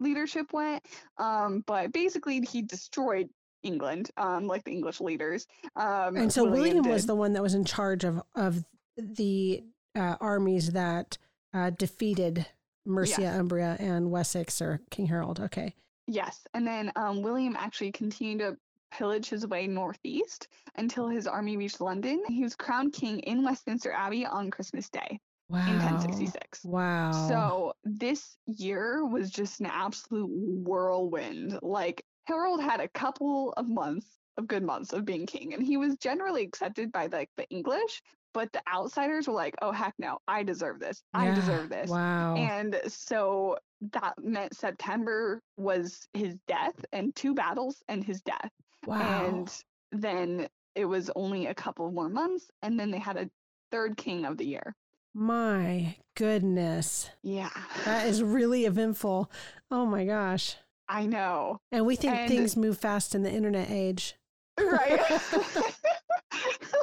[0.00, 0.84] leadership went.
[1.18, 3.28] Um, but basically he destroyed
[3.62, 5.46] England, um, like the English leaders.
[5.76, 8.64] Um, And so William, was the one that was in charge of of
[8.96, 9.62] the
[9.96, 11.18] uh, armies that
[11.52, 12.46] uh, defeated
[12.86, 13.38] Mercia, Yes.
[13.40, 15.40] Umbria, and Wessex or King Harold.
[15.40, 15.74] Okay.
[16.06, 18.58] Yes, and then um, William actually continued to
[18.92, 22.22] pillage his way northeast until his army reached London.
[22.28, 25.66] He was crowned king in Westminster Abbey on Christmas Day Wow.
[25.66, 26.64] in 1066.
[26.64, 27.10] Wow.
[27.12, 31.58] So this year was just an absolute whirlwind.
[31.62, 35.76] Like Harold had a couple of months of good months of being king, and he
[35.76, 38.02] was generally accepted by like the English.
[38.32, 41.04] but the outsiders were like, oh, heck no, I deserve this.
[41.14, 41.34] I Yeah.
[41.36, 41.88] deserve this.
[41.88, 42.34] Wow.
[42.34, 43.58] And so
[43.92, 48.50] that meant September was his death and two battles and his death.
[48.88, 48.96] wow.
[49.00, 52.50] And then it was only a couple more months.
[52.60, 53.30] And then they had a
[53.70, 54.74] third king of the year.
[55.14, 57.08] My goodness.
[57.22, 57.50] Yeah.
[57.84, 59.30] That is really eventful.
[59.70, 60.56] Oh my gosh.
[60.88, 61.58] I know.
[61.72, 64.14] And we think And- things move fast in the internet age.
[64.56, 65.00] Right.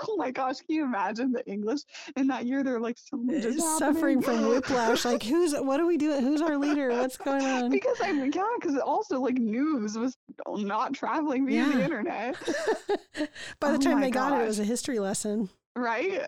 [0.07, 0.57] oh my gosh.
[0.57, 1.79] Can you imagine the English
[2.17, 2.63] in that year?
[2.65, 5.05] They're like, so much is Suffering from happening." whiplash.
[5.05, 6.21] Like, who's, what are we doing?
[6.21, 6.89] Who's our leader?
[6.89, 7.69] What's going on?
[7.71, 10.17] because I mean, yeah, because also like news was
[10.49, 12.35] not traveling via the internet,
[13.59, 15.49] By oh the Oh time they got it, it was a history lesson.
[15.75, 16.21] Right?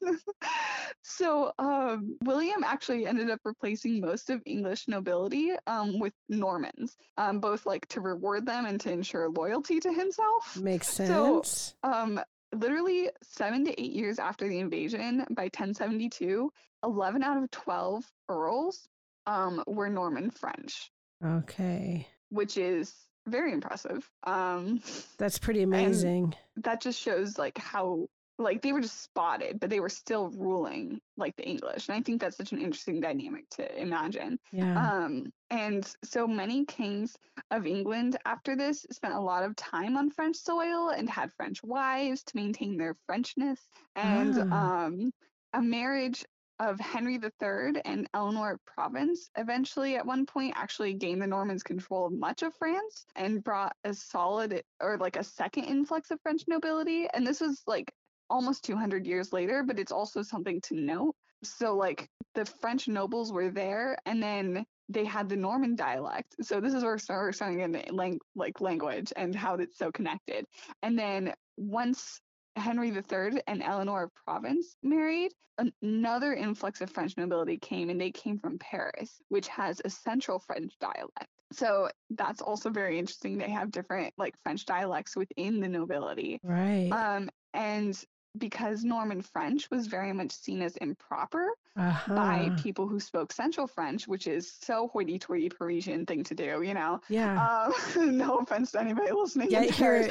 [1.02, 7.40] so um, William actually ended up replacing most of English nobility um, with Normans, um,
[7.40, 10.56] both like to reward them and to ensure loyalty to himself.
[10.58, 11.74] Makes So- sense.
[11.82, 12.20] Um,
[12.54, 16.52] literally seven to eight years after the invasion, by 1072,
[16.84, 18.88] 11 out of 12 earls
[19.26, 20.90] um, were Norman French,
[21.24, 22.06] okay.
[22.30, 22.92] which is
[23.26, 24.08] very impressive.
[24.24, 24.80] Um,
[25.16, 26.34] That's pretty amazing.
[26.56, 28.08] that just shows like how
[28.42, 32.02] like they were just spotted, but they were still ruling like the English, and I
[32.02, 34.38] think that's such an interesting dynamic to imagine.
[34.52, 34.76] yeah.
[34.76, 37.16] Um, and so many kings
[37.50, 41.62] of England after this spent a lot of time on French soil and had French
[41.62, 43.68] wives to maintain their Frenchness.
[43.94, 44.86] And Ah.
[44.86, 45.12] um,
[45.52, 46.24] a marriage
[46.58, 51.62] of Henry III and Eleanor of Provence eventually, at one point, actually gained the Normans
[51.62, 56.20] control of much of France and brought a solid or like a second influx of
[56.22, 57.08] French nobility.
[57.12, 57.92] And this was like
[58.30, 61.14] almost 200 years later, but it's also something to note.
[61.42, 66.34] So, like, the French nobles were there, and then they had the Norman dialect.
[66.42, 69.90] So this is where we're starting in the lang- like language and how it's so
[69.90, 70.44] connected.
[70.82, 72.20] And then once
[72.56, 78.00] Henry III and Eleanor of Provence married, an- another influx of French nobility came, and
[78.00, 81.28] they came from Paris, which has a central French dialect.
[81.52, 83.36] So that's also very interesting.
[83.36, 86.40] They have different like French dialects within the nobility.
[86.42, 86.90] right.
[86.90, 88.02] Um, and
[88.38, 92.14] because Norman French was very much seen as improper, uh-huh.
[92.14, 96.74] by people who spoke Central French, which is so hoity-toity Parisian thing to do, you
[96.74, 97.00] know.
[97.08, 97.70] Yeah.
[97.96, 99.50] Um, no offense to anybody listening.
[99.50, 100.08] Yeah, here-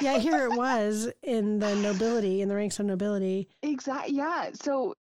[0.00, 3.48] yeah, here it was in the nobility, in the ranks of nobility.
[3.62, 4.16] exactly.
[4.16, 4.50] Yeah.
[4.54, 4.94] So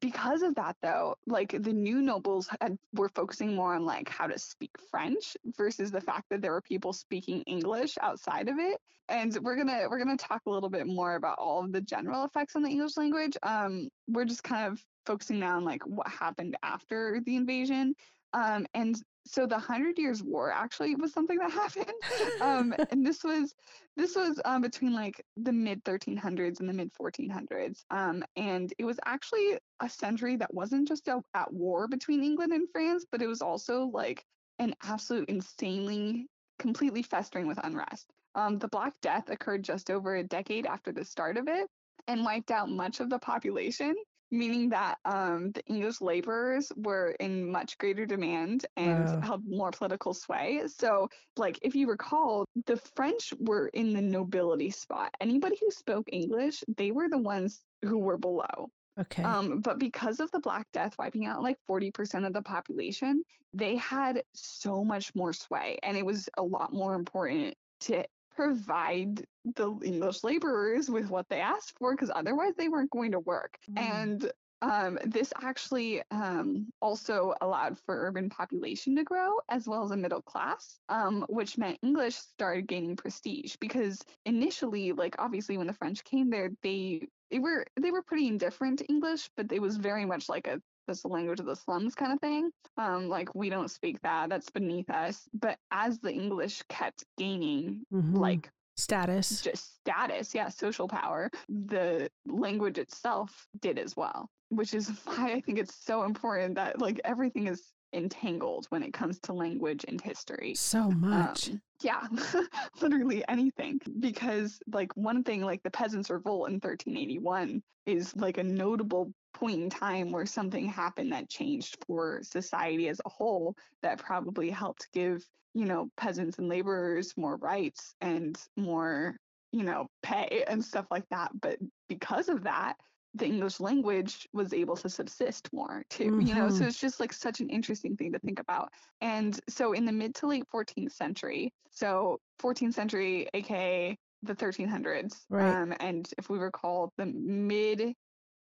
[0.00, 4.26] because of that, though, like the new nobles had, were focusing more on like how
[4.26, 8.80] to speak French versus the fact that there were people speaking English outside of it.
[9.08, 12.24] And we're gonna we're gonna talk a little bit more about all of the general
[12.24, 13.36] effects on the English language.
[13.42, 17.94] Um, we're just kind of focusing now on like what happened after the invasion.
[18.32, 21.92] Um, and so the Hundred Years' War actually was something that happened.
[22.40, 23.54] um, and this was
[23.96, 27.84] this was um, between like the mid 1300s and the mid 1400s.
[27.90, 32.52] Um, and it was actually a century that wasn't just a, at war between England
[32.52, 34.24] and France, but it was also like
[34.58, 36.26] an absolute insanely,
[36.58, 38.06] completely festering with unrest.
[38.34, 41.66] Um, the Black Death occurred just over a decade after the start of it
[42.06, 43.94] and wiped out much of the population
[44.30, 49.20] meaning that um, the English laborers were in much greater demand and Wow.
[49.22, 50.62] held more political sway.
[50.68, 55.14] So, like, if you recall, the French were in the nobility spot.
[55.20, 58.70] Anybody who spoke English, they were the ones who were below.
[58.98, 59.24] Okay.
[59.24, 63.76] Um, but because of the Black Death wiping out like 40% of the population, they
[63.76, 65.78] had so much more sway.
[65.82, 68.04] And it was a lot more important to
[68.36, 69.24] provide
[69.56, 73.58] the English laborers with what they asked for because otherwise they weren't going to work.
[73.70, 73.80] Mm.
[73.82, 79.90] And um, this actually um, also allowed for urban population to grow as well as
[79.90, 85.66] a middle class, um, which meant English started gaining prestige because initially, like obviously when
[85.66, 89.60] the French came there, they they were they were pretty indifferent to English, but it
[89.60, 92.50] was very much like a that's the language of the slums kind of thing.
[92.76, 95.28] Um, like we don't speak that, that's beneath us.
[95.34, 98.16] But as the English kept gaining Mhm.
[98.18, 99.40] like status.
[99.42, 104.28] just status, yeah, social power, the language itself did as well.
[104.50, 108.92] Which is why I think it's so important that like everything is entangled when it
[108.92, 110.54] comes to language and history.
[110.54, 111.48] So much.
[111.48, 112.02] Um, yeah,
[112.80, 113.80] literally anything.
[113.98, 119.62] Because, like, one thing, like the Peasants' Revolt in 1381, is like a notable point
[119.62, 124.88] in time where something happened that changed for society as a whole that probably helped
[124.92, 129.16] give, you know, peasants and laborers more rights and more,
[129.52, 131.30] you know, pay and stuff like that.
[131.40, 131.58] But
[131.88, 132.74] because of that,
[133.16, 136.48] the English language was able to subsist more too, you know.
[136.50, 136.66] So Mhm.
[136.66, 138.72] it's just like such an interesting thing to think about.
[139.00, 145.26] And so in the mid to late 14th century, so 14th century, aka the 1300s,
[145.28, 145.58] Right.
[145.60, 147.94] um, and if we recall, the mid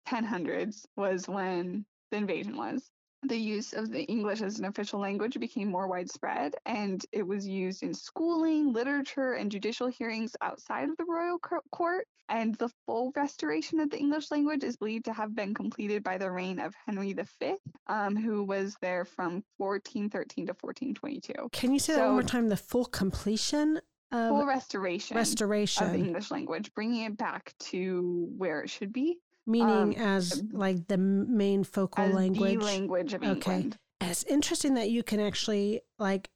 [0.06, 2.90] 1000s was when the invasion was.
[3.24, 7.46] The use of the English as an official language became more widespread, and it was
[7.46, 12.08] used in schooling, literature, and judicial hearings outside of the royal court.
[12.28, 16.18] And the full restoration of the English language is believed to have been completed by
[16.18, 17.56] the reign of Henry V,
[17.86, 21.50] um, who was there from 1413 to 1422.
[21.52, 22.48] Can you say so, that one more time?
[22.48, 23.80] The full completion
[24.12, 29.18] full restoration restoration of the English language, bringing it back to where it should be.
[29.46, 32.62] Meaning um, as like the main focal language.
[32.62, 33.30] language of okay.
[33.32, 33.76] England.
[34.00, 36.28] It's interesting that you can actually like.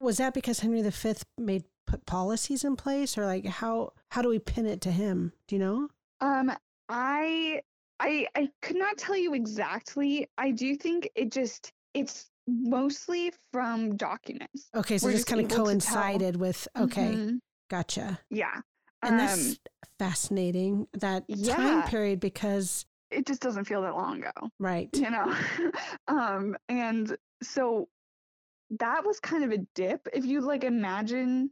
[0.00, 4.28] Was that because Henry V made put policies in place, or like how how do
[4.28, 5.32] we pin it to him?
[5.48, 5.88] Do you know?
[6.20, 6.52] Um,
[6.88, 7.60] I
[8.00, 10.28] I I could not tell you exactly.
[10.38, 14.68] I do think it just it's mostly from documents.
[14.74, 17.36] Okay, so We're just kind of coincided with okay, mm-hmm.
[17.70, 18.20] gotcha.
[18.30, 18.60] Yeah,
[19.04, 19.58] and um, that's
[19.98, 21.56] fascinating that yeah.
[21.56, 24.88] time period because it just doesn't feel that long ago, right?
[24.94, 25.34] You know,
[26.08, 27.88] um, and so
[28.78, 30.08] that was kind of a dip.
[30.12, 31.50] If you like imagine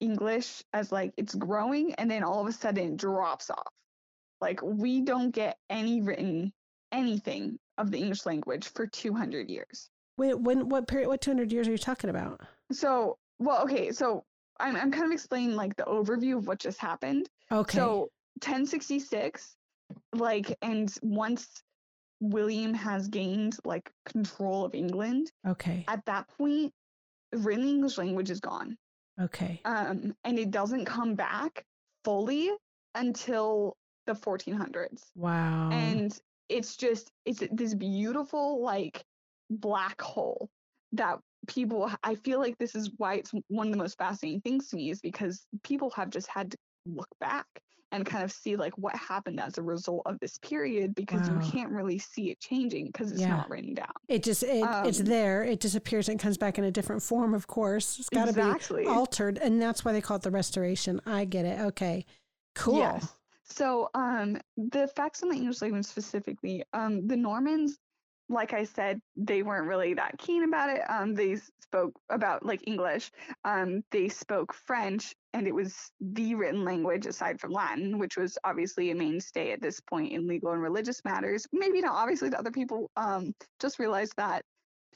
[0.00, 3.72] English as like it's growing and then all of a sudden it drops off.
[4.40, 6.52] Like we don't get any written
[6.90, 9.88] anything of the English language for 200 years.
[10.18, 11.08] Wait, when what period?
[11.08, 12.40] What two hundred years are you talking about?
[12.70, 14.24] So, well, okay, so
[14.60, 17.28] I'm I'm kind of explaining like the overview of what just happened.
[17.50, 17.76] Okay.
[17.76, 18.10] So
[18.44, 19.56] 1066,
[20.14, 21.62] like, and once
[22.20, 26.72] William has gained like control of England, okay, at that point,
[27.32, 28.76] written English language is gone.
[29.20, 29.60] Okay.
[29.64, 31.64] Um, and it doesn't come back
[32.04, 32.50] fully
[32.94, 33.76] until
[34.06, 35.02] the 1400s.
[35.14, 35.70] Wow.
[35.70, 36.16] And
[36.48, 39.04] it's just it's this beautiful like
[39.50, 40.48] black hole
[40.92, 44.68] that people i feel like this is why it's one of the most fascinating things
[44.68, 47.46] to me is because people have just had to look back
[47.92, 51.38] and kind of see like what happened as a result of this period because wow.
[51.38, 53.28] you can't really see it changing because it's yeah.
[53.28, 53.92] not written down.
[54.08, 55.44] It just it, um, it's there.
[55.44, 57.34] It disappears and comes back in a different form.
[57.34, 58.84] Of course, it's got to exactly.
[58.84, 61.00] be altered, and that's why they call it the restoration.
[61.06, 61.60] I get it.
[61.60, 62.06] Okay,
[62.54, 62.78] cool.
[62.78, 63.14] Yes.
[63.44, 67.78] So, um, the effects on the English language specifically, um, the Normans
[68.28, 70.82] like I said, they weren't really that keen about it.
[70.88, 73.10] Um, they spoke about like English.
[73.44, 78.38] Um, they spoke French, and it was the written language aside from Latin, which was
[78.44, 81.46] obviously a mainstay at this point in legal and religious matters.
[81.52, 82.90] Maybe not obviously to other people.
[82.96, 84.44] Um, just realized that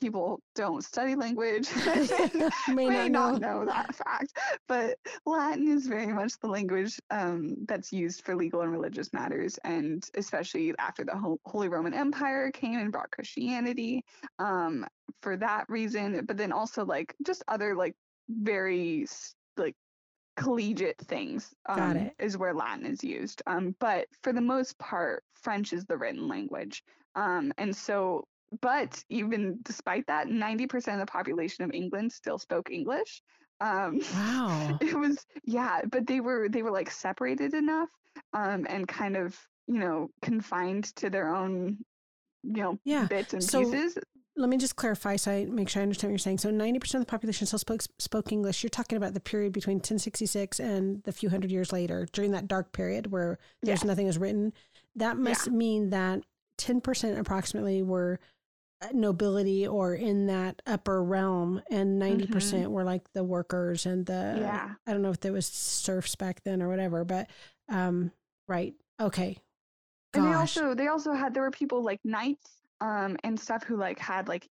[0.01, 1.69] people don't study language
[2.69, 3.61] may, may not know.
[3.61, 3.65] know.
[3.65, 4.39] that fact
[4.69, 9.59] but latin is very much the language um, that's used for legal and religious matters
[9.65, 14.05] and especially after the holy roman empire came and brought christianity
[14.39, 14.87] um,
[15.23, 17.95] for that reason but then also like just other like
[18.29, 19.07] very
[19.57, 19.75] like
[20.37, 25.73] collegiate things um, is where latin is used um, but for the most part french
[25.73, 26.83] is the written language
[27.15, 28.27] um, and so
[28.61, 33.23] but even despite that, 90% of the population of England still spoke English.
[33.61, 34.79] Um, wow.
[34.81, 37.89] It was, yeah, but they were, they were like separated enough
[38.33, 39.37] um, and kind of,
[39.67, 41.79] you know, confined to their own,
[42.43, 43.07] you know, yeah.
[43.07, 43.99] bits and so, pieces.
[44.39, 46.39] Let me just clarify so I make sure I understand what you're saying.
[46.39, 48.63] So 90% of the population still spoke, spoke English.
[48.63, 52.47] You're talking about the period between 1066 and the few hundred years later during that
[52.47, 53.89] dark period where there's yeah.
[53.89, 54.53] nothing is written.
[54.95, 55.53] That must yeah.
[55.55, 56.23] mean that
[56.59, 58.19] 10% approximately were
[58.93, 62.33] nobility or in that upper realm and 90 mm-hmm.
[62.33, 65.33] percent mm hmm were like the workers and the yeah i don't know if there
[65.33, 67.29] was serfs back then or whatever but
[67.71, 68.11] um
[68.49, 69.39] right okay
[70.13, 70.21] Gosh.
[70.21, 72.51] and they also they also had there were people like knights
[72.81, 74.49] um and stuff who like had like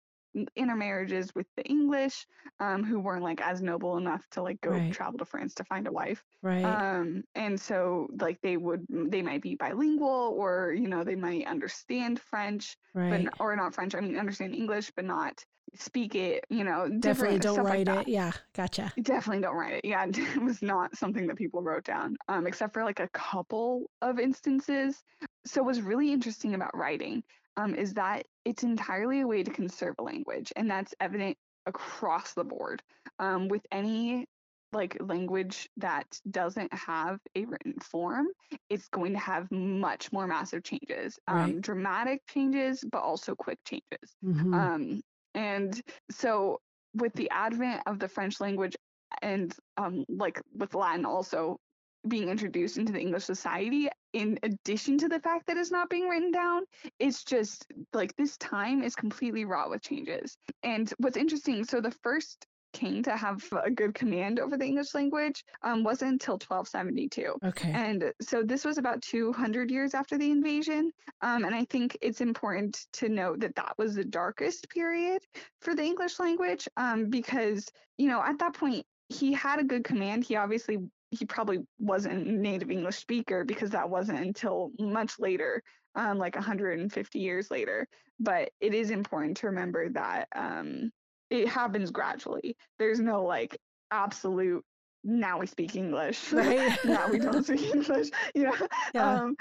[0.55, 2.25] intermarriages with the English,
[2.59, 4.93] um, who weren't like as noble enough to like go right.
[4.93, 6.23] travel to France to find a wife.
[6.41, 6.63] Right.
[6.63, 11.47] Um, and so like they would they might be bilingual or you know they might
[11.47, 13.25] understand French, right.
[13.25, 13.95] but or not French.
[13.95, 15.43] I mean understand English, but not
[15.75, 16.45] speak it.
[16.49, 18.11] You know, definitely don't write like it.
[18.11, 18.93] Yeah, gotcha.
[19.01, 19.86] Definitely don't write it.
[19.86, 23.89] Yeah, it was not something that people wrote down, um, except for like a couple
[24.01, 25.03] of instances.
[25.45, 27.23] So it was really interesting about writing
[27.60, 32.34] um, is that it's entirely a way to conserve a language, and that's evident across
[32.34, 32.82] the board.
[33.20, 34.26] Um, with any
[34.72, 38.28] like language that doesn't have a written form,
[38.70, 41.62] it's going to have much more massive changes, um, right.
[41.62, 44.16] dramatic changes, but also quick changes.
[44.24, 44.53] Mm-hmm.
[44.53, 45.01] Um,
[45.34, 45.80] and
[46.12, 46.62] so,
[46.93, 48.76] with the advent of the French language
[49.22, 51.60] and um, like with Latin also
[52.08, 56.08] being introduced into the English society, in addition to the fact that it's not being
[56.08, 56.64] written down,
[57.00, 60.38] it's just like this time is completely raw with changes.
[60.64, 64.93] And what's interesting, so the first king to have a good command over the English
[64.93, 67.36] language um, wasn't until 1272.
[67.43, 67.72] Okay.
[67.72, 70.91] And so this was about 200 years after the invasion.
[71.22, 75.22] Um, and I think it's important to note that that was the darkest period
[75.62, 79.84] for the English language um, because, you know, at that point, he had a good
[79.84, 80.24] command.
[80.24, 80.78] He obviously,
[81.12, 85.64] he probably wasn't a native English speaker because that wasn't until much later,
[85.95, 87.88] um, like 150 years later.
[88.20, 90.91] But it is important to remember that um,
[91.30, 92.55] it happens gradually.
[92.78, 93.57] There's no like
[93.91, 94.64] absolute
[95.03, 96.32] now we speak English.
[96.34, 96.78] Right.
[96.86, 98.10] now we don't speak English.
[98.36, 98.68] You know?
[98.93, 99.14] Yeah.
[99.14, 99.36] Um,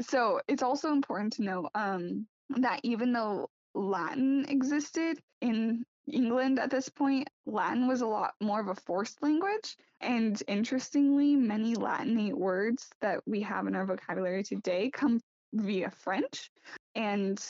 [0.00, 6.70] so it's also important to know um, that even though Latin existed in England at
[6.70, 9.76] this point, Latin was a lot more of a forced language.
[10.00, 15.20] And interestingly, many Latinate words that we have in our vocabulary today come
[15.54, 16.50] via French
[16.94, 17.42] and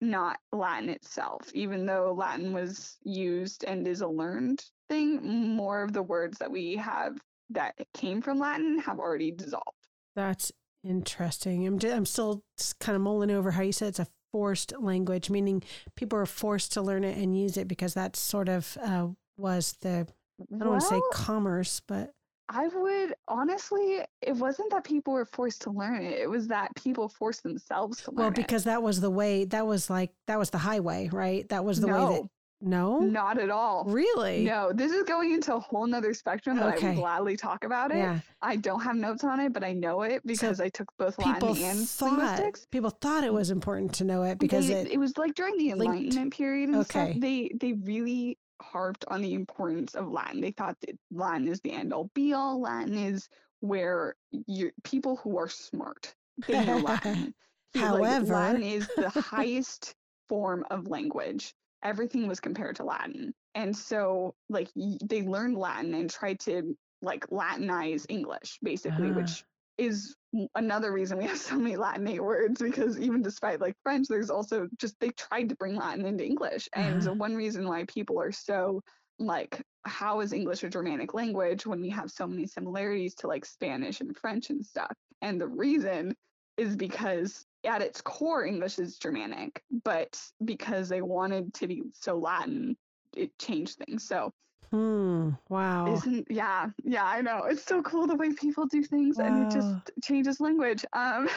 [0.00, 1.50] not Latin itself.
[1.54, 6.50] Even though Latin was used and is a learned thing, more of the words that
[6.50, 7.18] we have
[7.50, 9.76] that came from Latin have already dissolved.
[10.16, 10.52] That's
[10.82, 11.66] interesting.
[11.66, 12.42] I'm just, I'm still
[12.80, 15.62] kind of mulling over how you said it's a forced language, meaning
[15.96, 19.74] people are forced to learn it and use it because that sort of uh, was
[19.80, 20.06] the
[20.52, 22.12] I don't want to say commerce, but
[22.48, 26.18] I would honestly, it wasn't that people were forced to learn it.
[26.18, 28.34] It was that people forced themselves to learn well, it.
[28.34, 29.44] because that was the way.
[29.44, 31.48] That was like that was the highway, right?
[31.48, 32.22] That was the way that.
[32.62, 33.84] No, Not at all.
[33.86, 34.44] really.
[34.44, 37.90] No, this is going into a whole nother spectrum that I would gladly talk about
[37.90, 37.98] it.
[37.98, 41.18] Yeah, I don't have notes on it, but I know it because I took both
[41.18, 42.66] Latin and thought linguistics.
[42.70, 44.92] people thought it was important to know it because they, it.
[44.92, 47.12] it was like during the linked- Enlightenment period and Okay.
[47.12, 47.20] stuff.
[47.20, 50.42] They they really harped on the importance of Latin.
[50.42, 52.60] They thought that Latin is the end all be all.
[52.60, 53.28] Latin is
[53.60, 56.14] where you people who are smart
[56.46, 57.34] they know Latin.
[57.72, 59.94] He- like, However- Latin is the highest
[60.28, 61.54] form of language.
[61.82, 67.26] Everything was compared to Latin, and so like they learned Latin and tried to like
[67.28, 69.14] Latinize English, basically, Ah.
[69.14, 69.44] which
[69.78, 70.14] is
[70.54, 74.68] another reason we have so many Latinate words because even despite like French, there's also
[74.78, 76.68] just they tried to bring Latin into English.
[76.74, 77.14] And Uh-huh.
[77.14, 78.82] one reason why people are so
[79.18, 83.44] like, how is English a Germanic language when we have so many similarities to like
[83.46, 84.92] Spanish and French and stuff?
[85.22, 86.14] And the reason
[86.58, 92.16] is because at its core, English is Germanic, but because they wanted to be so
[92.18, 92.76] Latin,
[93.16, 94.06] it changed things.
[94.06, 94.32] So
[94.70, 95.30] Hmm.
[95.48, 95.86] Wow.
[95.86, 97.44] isn't yeah, yeah, I know.
[97.44, 100.84] It's so cool the way people do things and it just changes language.
[100.92, 101.28] Um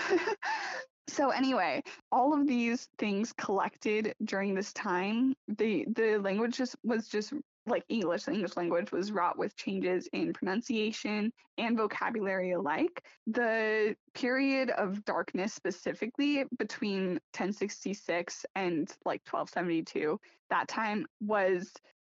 [1.07, 7.07] so anyway, all of these things collected during this time, the the language just was
[7.07, 7.33] just
[7.65, 13.03] like English, the English language was wrought with changes in pronunciation and vocabulary alike.
[13.27, 21.71] The period of darkness specifically between 1066 and like 1272, that time was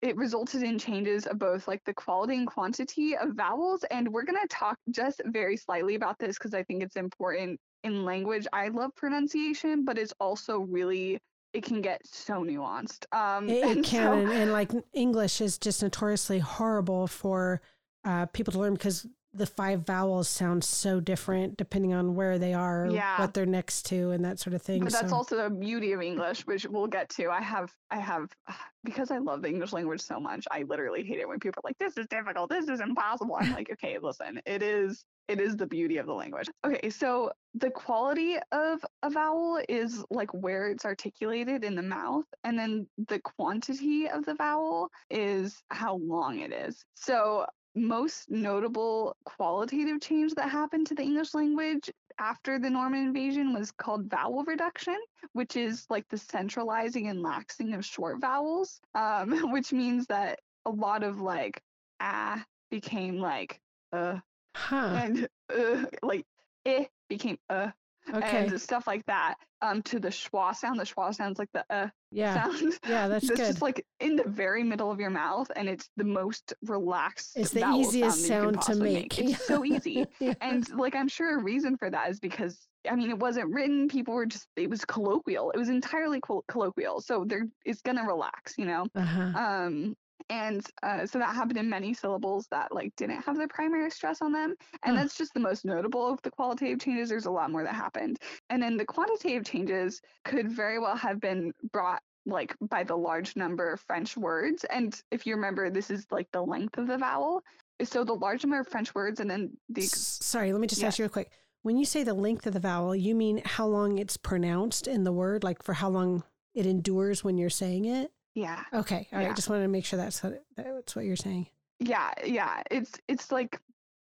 [0.02, 4.26] it resulted in changes of both like the quality and quantity of vowels and we're
[4.26, 8.46] going to talk just very slightly about this because i think it's important in language
[8.52, 11.18] i love pronunciation but it's also really
[11.54, 15.82] it can get so nuanced um It, can, so- and, and like English is just
[15.84, 17.62] notoriously horrible for
[18.06, 22.54] uh, people to learn because the five vowels sound so different depending on where they
[22.54, 23.20] are, Yeah.
[23.20, 24.84] what they're next to, and that sort of thing.
[24.84, 27.98] but that's so, also the beauty of english which we'll get to i have i
[28.00, 28.30] have
[28.84, 31.70] because i love the english language so much i literally hate it when people are
[31.70, 35.56] like this is difficult this is impossible i'm like okay listen it is it is
[35.56, 36.50] the beauty of the language.
[36.66, 42.26] Okay so the quality of a vowel is like where it's articulated in the mouth
[42.44, 46.84] and then the quantity of the vowel is how long it is.
[46.96, 47.46] So
[47.76, 53.72] most notable qualitative change that happened to the english language after the Norman invasion was
[53.72, 54.98] called vowel reduction,
[55.34, 60.70] which is like the centralizing and laxing of short vowels, um, which means that a
[60.70, 61.62] lot of like
[62.00, 63.60] ah became like
[63.92, 64.18] uh,
[64.56, 65.00] huh?
[65.04, 66.26] and uh, like
[66.66, 67.70] eh became uh,
[68.14, 69.36] Okay, and stuff like that.
[69.62, 72.74] Um, to the schwa sound, the schwa sounds like the uh yeah, sound.
[72.86, 73.48] yeah, that's It's good.
[73.48, 77.32] just like in the very middle of your mouth, and it's the most relaxed.
[77.38, 79.20] It's the easiest sound, that you can sound to possibly make.
[79.20, 80.34] It's so easy Yeah.
[80.42, 83.88] and like i'm sure a reason for that is because i mean it wasn't written
[83.88, 88.04] people were just it was colloquial it was entirely col- colloquial so there it's gonna
[88.06, 89.32] relax you know uh-huh.
[89.40, 89.96] um
[90.30, 94.22] and uh, so that happened in many syllables that like didn't have the primary stress
[94.22, 95.04] on them and Huh.
[95.04, 98.18] that's just the most notable of the qualitative changes there's a lot more that happened
[98.50, 103.36] and then the quantitative changes could very well have been brought like by the large
[103.36, 106.98] number of french words and if you remember this is like the length of the
[106.98, 107.42] vowel
[107.84, 110.82] so the large number of french words and then the S- Sorry, let me just
[110.82, 110.88] yeah.
[110.88, 111.32] ask you real quick.
[111.64, 115.04] When you say the length of the vowel, you mean how long it's pronounced in
[115.04, 118.12] the word, like for how long it endures when you're saying it?
[118.36, 118.64] Yeah.
[118.74, 119.08] Okay.
[119.12, 119.28] All right.
[119.28, 119.34] Yeah.
[119.34, 121.48] Just wanted to make sure that's what that's what you're saying.
[121.80, 122.64] Yeah, yeah.
[122.72, 123.60] It's it's like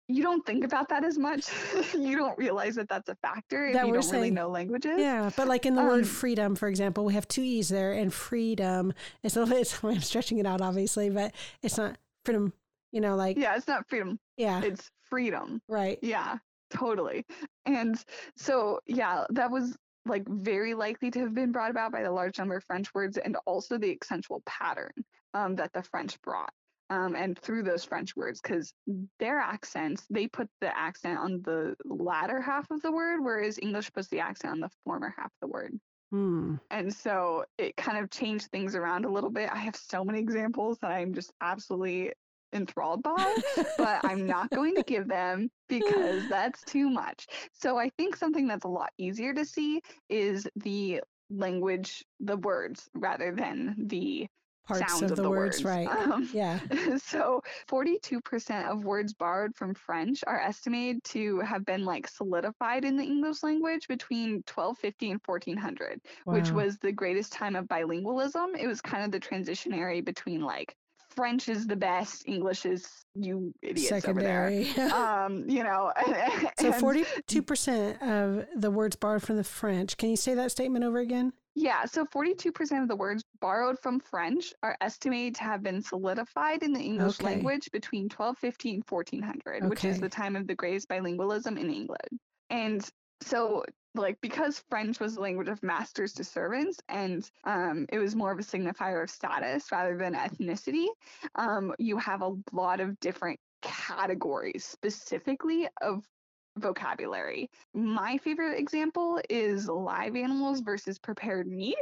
[0.08, 1.48] you don't think about that as much.
[1.94, 4.98] you don't realize that that's a factor if That you we're don't really know languages.
[4.98, 7.92] Yeah, but like in the Um, word freedom, for example, we have two e's there,
[7.92, 8.92] and freedom.
[9.22, 9.78] It's a little bit.
[9.82, 12.52] I'm stretching it out, obviously, but it's not freedom.
[12.92, 14.18] You know, like Yeah, it's not freedom.
[14.36, 15.60] Yeah, it's freedom.
[15.68, 15.98] right.
[16.02, 16.38] Yeah,
[16.70, 17.26] totally.
[17.66, 18.02] And
[18.36, 19.76] so, yeah, that was
[20.06, 23.18] like very likely to have been brought about by the large number of French words
[23.18, 24.92] and also the accentual pattern
[25.34, 26.52] um, that the French brought.
[26.88, 28.72] Um, and through those French words, because
[29.18, 33.92] their accents, they put the accent on the latter half of the word, whereas English
[33.92, 35.72] puts the accent on the former half of the word.
[36.12, 36.54] Hmm.
[36.70, 39.50] And so it kind of changed things around a little bit.
[39.52, 42.12] I have so many examples that I'm just absolutely
[42.52, 43.36] enthralled by,
[43.78, 47.26] but I'm not going to give them because that's too much.
[47.52, 52.88] So I think something that's a lot easier to see is the language, the words,
[52.94, 54.26] rather than the
[54.66, 55.86] Parts sounds of, of, the, words, right?
[55.86, 56.58] Um, yeah.
[56.98, 62.96] so 42% of words borrowed from French are estimated to have been like solidified in
[62.96, 68.58] the English language between 1250 and 1400, which was the greatest time of bilingualism.
[68.58, 70.74] It was kind of the transitionary between like
[71.16, 74.68] French is the best, English is you idiots secondary.
[74.70, 74.92] over there.
[74.94, 75.92] Um, you know,
[76.60, 79.96] so forty-two percent of the words borrowed from the French.
[79.96, 81.32] Can you say that statement over again?
[81.58, 86.62] Yeah, so 42% of the words borrowed from French are estimated to have been solidified
[86.62, 87.24] in the English Okay.
[87.32, 92.20] language between 1250 and 1400, which is the time of the greatest bilingualism in England.
[92.50, 92.86] And
[93.22, 93.64] so,
[93.98, 98.32] like, because French was the language of masters to servants and um, it was more
[98.32, 100.88] of a signifier of status rather than ethnicity,
[101.34, 106.08] um, you have a lot of different categories specifically of
[106.56, 107.50] vocabulary.
[107.74, 111.78] My favorite example is live animals versus prepared meat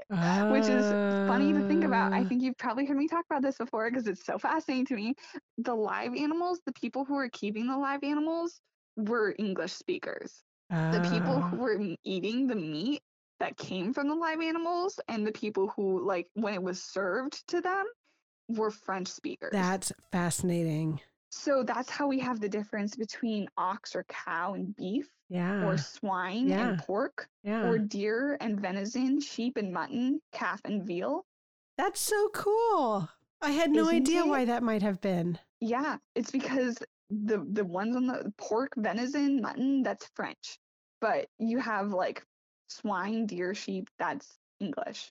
[0.48, 0.92] which is
[1.26, 2.10] funny to think about.
[2.12, 4.86] I Uh, think you've probably heard me talk about this before because it's so fascinating
[4.86, 5.14] to me.
[5.58, 8.60] The live animals, the people who were keeping the live animals
[8.96, 10.44] were English speakers.
[10.70, 13.02] The people ah, who were eating the meat
[13.40, 17.46] that came from the live animals and the people who, like, when it was served
[17.48, 17.84] to them,
[18.48, 19.50] were French speakers.
[19.52, 21.00] that's fascinating.
[21.30, 25.64] so that's how we have the difference between ox or cow and beef, Yeah.
[25.66, 26.68] or swine Yeah.
[26.68, 27.66] and pork, yeah.
[27.66, 31.24] or deer and venison, sheep and mutton, calf and veal.
[31.76, 33.08] That's so cool.
[33.42, 34.28] I had no Isn't idea it?
[34.28, 35.38] why that might have been.
[35.60, 36.78] Yeah, it's because
[37.10, 40.58] the the ones on the pork, venison, mutton, that's French.
[41.00, 42.24] But you have like
[42.68, 45.10] swine, deer, sheep, that's English.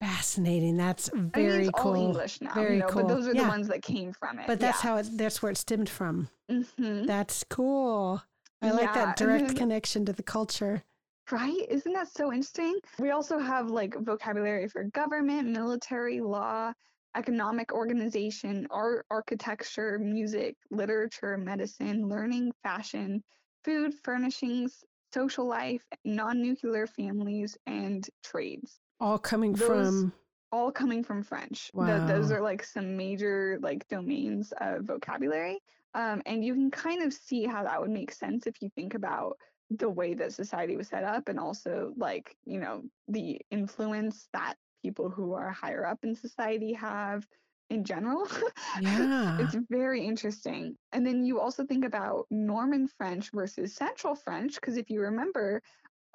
[0.00, 0.76] Fascinating.
[0.76, 1.92] That's very I mean, cool.
[1.96, 3.02] all English now, Very you know, cool.
[3.02, 3.42] but those are Yeah.
[3.42, 4.46] the ones that came from it.
[4.46, 6.28] But that's how it that's where it stemmed from.
[6.48, 8.22] how hmm That's cool.
[8.62, 10.82] I like Yeah, that and direct then- connection to the culture.
[11.30, 11.64] Right?
[11.68, 12.80] Isn't that so interesting?
[12.98, 16.72] We also have like vocabulary for government, military, law,
[17.16, 23.22] economic organization, art, architecture, music, literature, medicine, learning, fashion,
[23.64, 28.80] food, furnishings, social life, non nuclear families, and trades.
[29.00, 30.12] All coming Those- from
[30.52, 31.70] All coming from French.
[31.72, 35.60] Th- those are like some major like domains of vocabulary.
[35.94, 38.94] Um, and you can kind of see how that would make sense if you think
[38.94, 39.36] about
[39.70, 44.54] the way that society was set up and also like you know the influence that
[44.82, 47.26] people who are higher up in society have
[47.70, 48.26] in general
[48.80, 49.38] Yeah.
[49.40, 54.76] it's very interesting and then you also think about norman french versus central french because
[54.76, 55.62] if you remember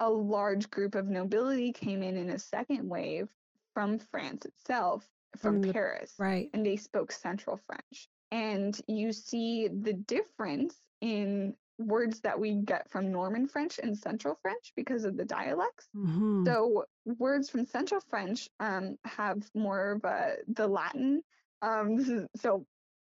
[0.00, 3.28] a large group of nobility came in in a second wave
[3.72, 5.06] from france itself
[5.38, 6.50] from, From the- paris right.
[6.54, 8.08] and they spoke Central French.
[8.32, 14.38] And you see the difference in words that we get from Norman French and Central
[14.42, 15.88] French because of the dialects.
[15.94, 21.22] hmm So words from Central French um, have more of a, the Latin.
[21.62, 22.66] Um, this is, so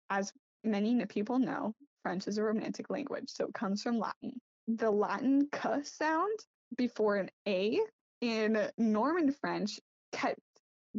[0.09, 0.31] as
[0.63, 4.39] many people know, French is a romantic language, so it comes from Latin.
[4.67, 6.39] The Latin k sound
[6.77, 7.79] before an a
[8.21, 9.79] in Norman French
[10.11, 10.39] kept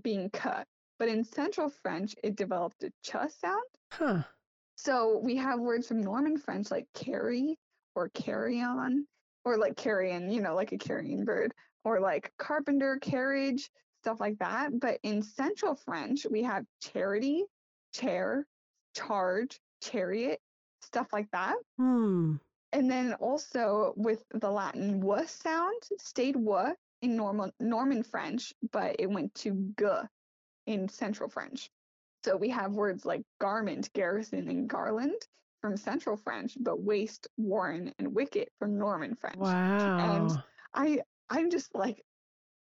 [0.02, 0.50] being k,
[0.98, 3.62] but in Central French it developed a ch sound.
[3.92, 4.22] Huh.
[4.76, 7.58] So we have words from Norman French like carry
[7.94, 9.06] or carry on,
[9.44, 11.52] or like carrion, you know, like a carrion bird,
[11.84, 13.70] or like carpenter, carriage,
[14.02, 14.78] stuff like that.
[14.78, 17.44] But in Central French, we have charity,
[17.94, 18.46] chair,
[18.94, 20.40] charge, chariot,
[20.82, 21.56] stuff like that.
[21.78, 22.36] Hmm.
[22.72, 28.96] And then also with the Latin w sound, stayed w in normal Norman French, but
[28.98, 29.86] it went to g
[30.66, 31.70] in Central French.
[32.26, 35.22] So we have words like garment, garrison, and garland
[35.60, 39.36] from Central French, but waist, warren, and wicket from Norman French.
[39.36, 39.98] Wow.
[39.98, 40.42] And
[40.74, 42.02] I I'm just like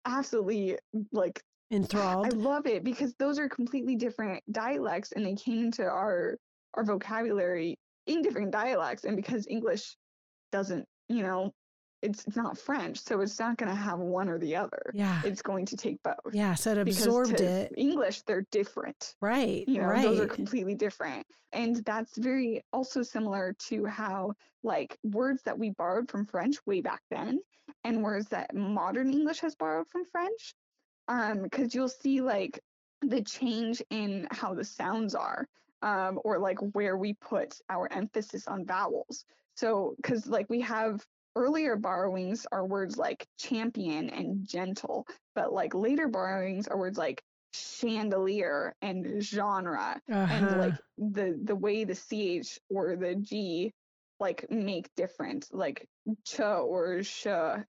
[0.04, 0.76] absolutely
[1.12, 2.26] like enthralled.
[2.26, 6.36] I love it because those are completely different dialects and they came into our
[6.74, 9.96] our vocabulary in different dialects and because English
[10.52, 11.54] doesn't, you know,
[12.04, 14.90] it's, not French, so it's not going to have one or the other.
[14.92, 15.20] Yeah.
[15.24, 16.32] It's going to take both.
[16.32, 16.54] Yeah.
[16.54, 17.72] So it absorbed it.
[17.76, 19.14] English, they're different.
[19.20, 19.66] Right.
[19.66, 20.02] You know, right.
[20.02, 21.26] those are completely different.
[21.52, 24.32] And that's very also similar to how,
[24.62, 27.40] like, words that we borrowed from French way back then
[27.84, 30.54] and words that modern English has borrowed from French.
[31.08, 32.60] Um, because you'll see, like,
[33.02, 35.46] the change in how the sounds are,
[35.82, 39.24] um, or like where we put our emphasis on vowels.
[39.56, 41.04] So, because like we have
[41.36, 47.22] earlier borrowings are words like champion and gentle, but like later borrowings are words like
[47.54, 50.32] chandelier and genre uh-huh.
[50.32, 53.72] and like the the way the ch or the g
[54.18, 55.88] like make different like
[56.24, 57.26] ch or sh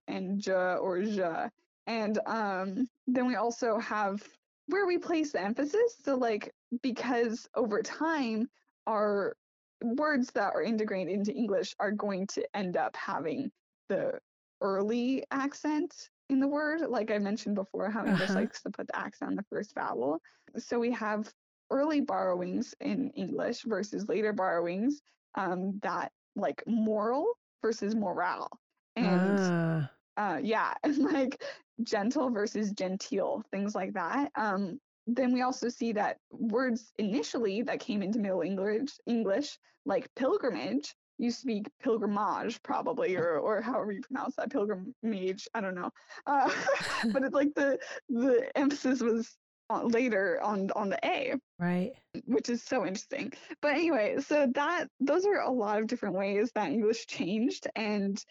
[0.08, 1.50] and j or j
[1.86, 4.24] and um then we also have
[4.68, 6.52] where we place the emphasis so like
[6.82, 8.50] because over time
[8.88, 9.36] our
[9.82, 13.52] words that are integrated into english are going to end up having
[13.90, 14.20] the
[14.62, 18.36] early accent in the word like i mentioned before how english Uh-huh.
[18.36, 20.20] likes to put the accent on the first vowel
[20.58, 21.34] so we have
[21.72, 25.02] early borrowings in english versus later borrowings
[25.36, 28.50] um, that like moral versus morale
[28.96, 31.42] and Ah, uh, yeah, and like
[31.84, 34.32] gentle versus genteel, things like that.
[34.36, 40.10] Um, then we also see that words initially that came into Middle English, English like
[40.16, 45.48] pilgrimage, used to be pilgrimage probably, or or however you pronounce that pilgrimage.
[45.54, 45.92] I don't know,
[46.26, 46.50] uh,
[47.12, 47.78] but it's like the
[48.10, 49.38] the emphasis was
[49.70, 51.92] on, later on on the a right.
[52.26, 53.34] which is so interesting.
[53.62, 58.24] But anyway, so that those are a lot of different ways that English changed and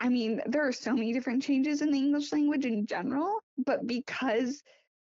[0.00, 3.86] I mean, there are so many different changes in the English language in general, but
[3.86, 4.60] because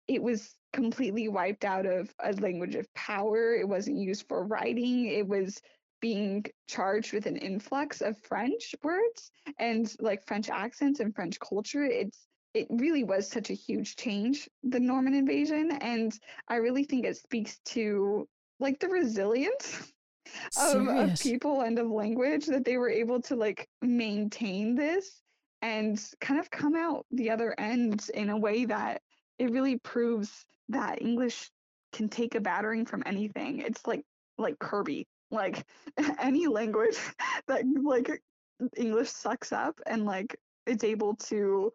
[0.07, 5.05] it was completely wiped out of a language of power, it wasn't used for writing,
[5.05, 5.59] it was
[5.99, 11.83] being charged with an influx of French words and like French accents and French culture.
[11.83, 16.11] It's it really was such a huge change, the Norman invasion, and
[16.47, 18.27] I really think it speaks to
[18.59, 19.91] like the resilience
[20.59, 25.21] of, of people and of language that they were able to like maintain this
[25.61, 29.01] and kind of come out the other end in a way that
[29.39, 31.49] it really proves that English
[31.93, 33.59] can take a battering from anything.
[33.59, 34.03] It's like
[34.37, 35.65] like Kirby, like
[36.19, 36.97] any language
[37.47, 38.21] that like
[38.75, 40.35] English sucks up and like
[40.65, 41.71] it's able to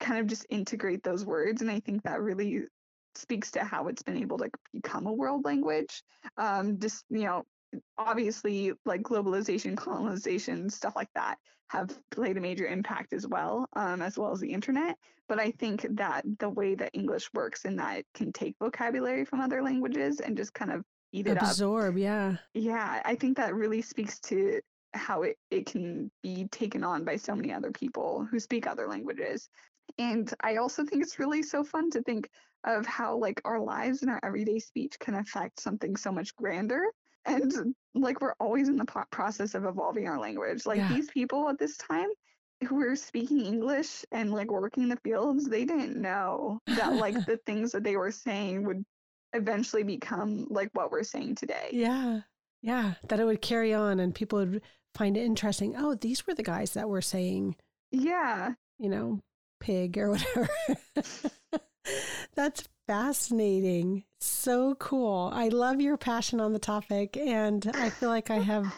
[0.00, 2.64] kind of just integrate those words and I think that really
[3.14, 6.02] speaks to how it's been able to become a world language.
[6.36, 7.44] Um just you know
[7.98, 11.36] obviously like globalization colonization stuff like that
[11.68, 14.96] have played a major impact as well um, as well as the internet
[15.28, 19.24] but i think that the way that english works in that it can take vocabulary
[19.24, 21.96] from other languages and just kind of eat it up Absorb.
[21.96, 22.36] Yeah.
[22.54, 24.60] yeah i think that really speaks to
[24.92, 28.86] how it, it can be taken on by so many other people who speak other
[28.86, 29.48] languages
[29.98, 32.28] and i also think it's really so fun to think
[32.64, 36.84] of how like our lives and our everyday speech can affect something so much grander
[37.26, 40.88] and like we're always in the po- process of evolving our language like Yeah.
[40.92, 42.08] these people at this time
[42.68, 47.14] who were speaking english and like working in the fields they didn't know that like
[47.26, 48.84] the things that they were saying would
[49.32, 52.20] eventually become like what we're saying today Yeah.
[52.62, 52.94] Yeah.
[53.08, 54.62] That it would carry on and people would
[54.94, 55.74] find it interesting.
[55.76, 57.56] Oh, these were the guys that were saying,
[57.90, 59.20] yeah you know,
[59.60, 60.48] pig or whatever.
[62.34, 64.04] That's fascinating.
[64.20, 65.30] So cool.
[65.34, 67.16] I love your passion on the topic.
[67.16, 68.72] And I feel like I have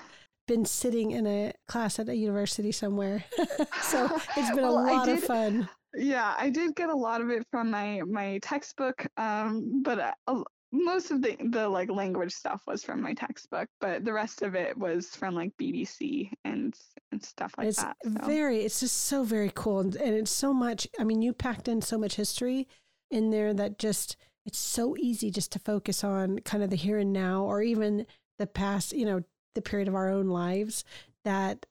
[0.47, 3.25] been sitting in a class at a university somewhere.
[3.83, 5.69] so it's been Well, a lot of fun.
[5.99, 10.13] yeah i did get a lot of it from my my textbook um but uh,
[10.29, 14.43] a- most of the the like language stuff was from my textbook but the rest
[14.43, 16.75] of it was from like bbc and
[17.13, 18.11] and stuff like it's that so.
[18.27, 21.67] very it's just so very cool and, and it's so much i mean you packed
[21.67, 22.69] in so much history
[23.11, 26.99] in there that just it's so easy just to focus on kind of the here
[26.99, 28.07] and now or even
[28.39, 29.23] the past you know
[29.55, 30.85] the period of our own lives
[31.25, 31.67] that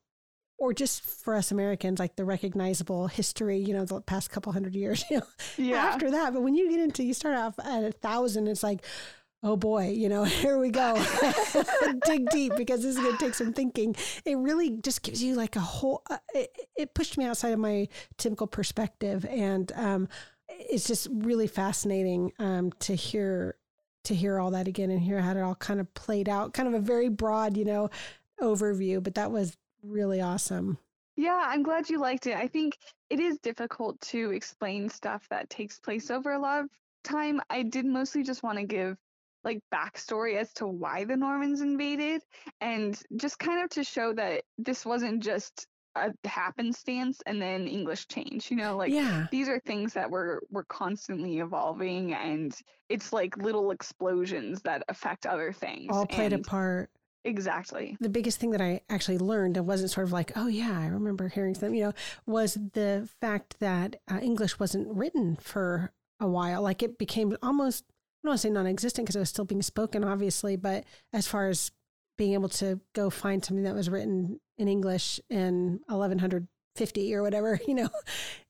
[0.58, 4.76] or just for us americans like the recognizable history you know the past couple hundred
[4.76, 5.26] years you know
[5.58, 5.78] yeah.
[5.78, 6.34] after that.
[6.34, 8.84] But when you get into you start off at a thousand it's like
[9.44, 11.02] oh boy you know here we go.
[12.06, 13.96] Dig deep because this is going to take some thinking.
[14.26, 17.60] It really just gives you like a whole uh, it, it pushed me outside of
[17.60, 20.08] my typical perspective and um,
[20.70, 23.56] it's just really fascinating um, to hear
[24.04, 26.68] to hear all that again and hear how it all kind of played out kind
[26.68, 27.90] of a very broad you know
[28.42, 30.78] overview but that was really awesome
[31.18, 32.36] Yeah, I'm glad you liked it.
[32.36, 32.78] I think
[33.10, 36.70] it is difficult to explain stuff that takes place over a lot of
[37.06, 38.98] time, I did mostly just want to give
[39.44, 42.24] like backstory as to why the Normans invaded
[42.60, 48.08] and just kind of to show that this wasn't just a happenstance and then English
[48.08, 48.52] change.
[48.52, 49.28] You know, like yeah.
[49.32, 52.56] these are things that were were constantly evolving and
[52.90, 55.88] it's like little explosions that affect other things.
[55.90, 56.90] All played and a part.
[57.26, 57.98] Exactly.
[58.00, 60.86] The biggest thing that I actually learned, and wasn't sort of like, oh yeah, I
[60.86, 61.94] remember hearing something, you know,
[62.28, 66.62] was the fact that uh, English wasn't written for a while.
[66.62, 69.64] Like it became almost, I don't want to say non-existent because it was still being
[69.64, 70.84] spoken, obviously, but
[71.14, 71.72] as far as
[72.18, 77.60] being able to go find something that was written in English in 1150 or whatever,
[77.68, 77.90] you know,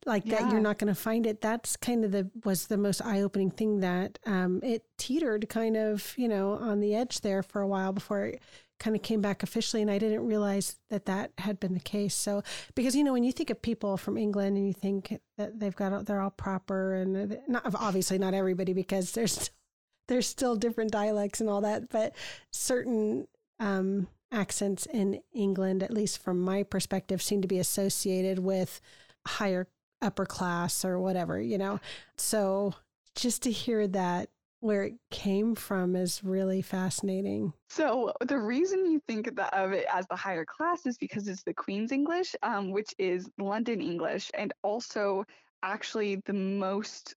[0.06, 0.42] like yeah.
[0.42, 1.42] that, you're not going to find it.
[1.42, 5.78] That's kind of the was the most eye opening thing that um, it teetered kind
[5.78, 8.42] of, you know, on the edge there for a while before it
[8.80, 12.14] kind of came back officially and I didn't realize that that had been the case.
[12.14, 12.44] So
[12.76, 15.76] because you know when you think of people from England and you think that they've
[15.76, 19.50] got they're all proper and not obviously not everybody because there's
[20.08, 22.14] there's still different dialects and all that, but
[22.52, 23.28] certain
[23.60, 28.82] um, accents in England, at least from my perspective, seem to be associated with
[29.28, 29.68] higher
[30.02, 31.80] upper class or whatever, you know.
[32.18, 32.76] So
[33.16, 34.30] just to hear that
[34.60, 37.54] where it came from is really fascinating.
[37.70, 41.54] So the reason you think of it as the higher class is because it's the
[41.54, 45.24] Queen's English, um, which is London English, and also
[45.62, 47.16] actually the most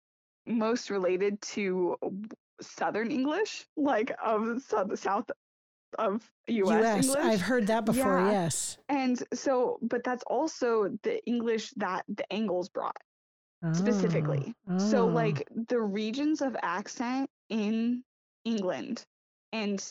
[0.49, 1.97] most related to
[2.61, 5.31] Southern English, like of the South
[5.99, 7.25] of US, US English.
[7.25, 8.31] I've heard that before, yeah.
[8.31, 8.79] yes.
[8.89, 12.97] And so, but that's also the English that the Angles brought
[13.73, 14.55] specifically.
[14.69, 14.79] Oh.
[14.79, 15.07] So, oh.
[15.07, 18.03] like the regions of accent in
[18.45, 19.05] England
[19.53, 19.85] and,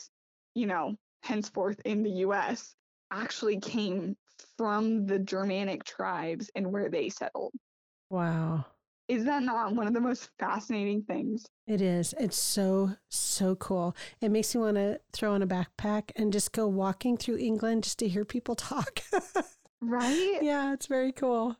[0.54, 2.74] you know, henceforth in the US
[3.10, 4.16] actually came
[4.56, 7.52] from the Germanic tribes and where they settled.
[8.10, 8.64] Wow.
[9.08, 11.46] Is that not one of the most fascinating things?
[11.66, 12.14] It is.
[12.18, 13.96] It's so, so cool.
[14.20, 17.84] It makes me want to throw on a backpack and just go walking through England
[17.84, 19.00] just to hear people talk.
[19.80, 20.38] right?
[20.42, 21.56] Yeah, it's very cool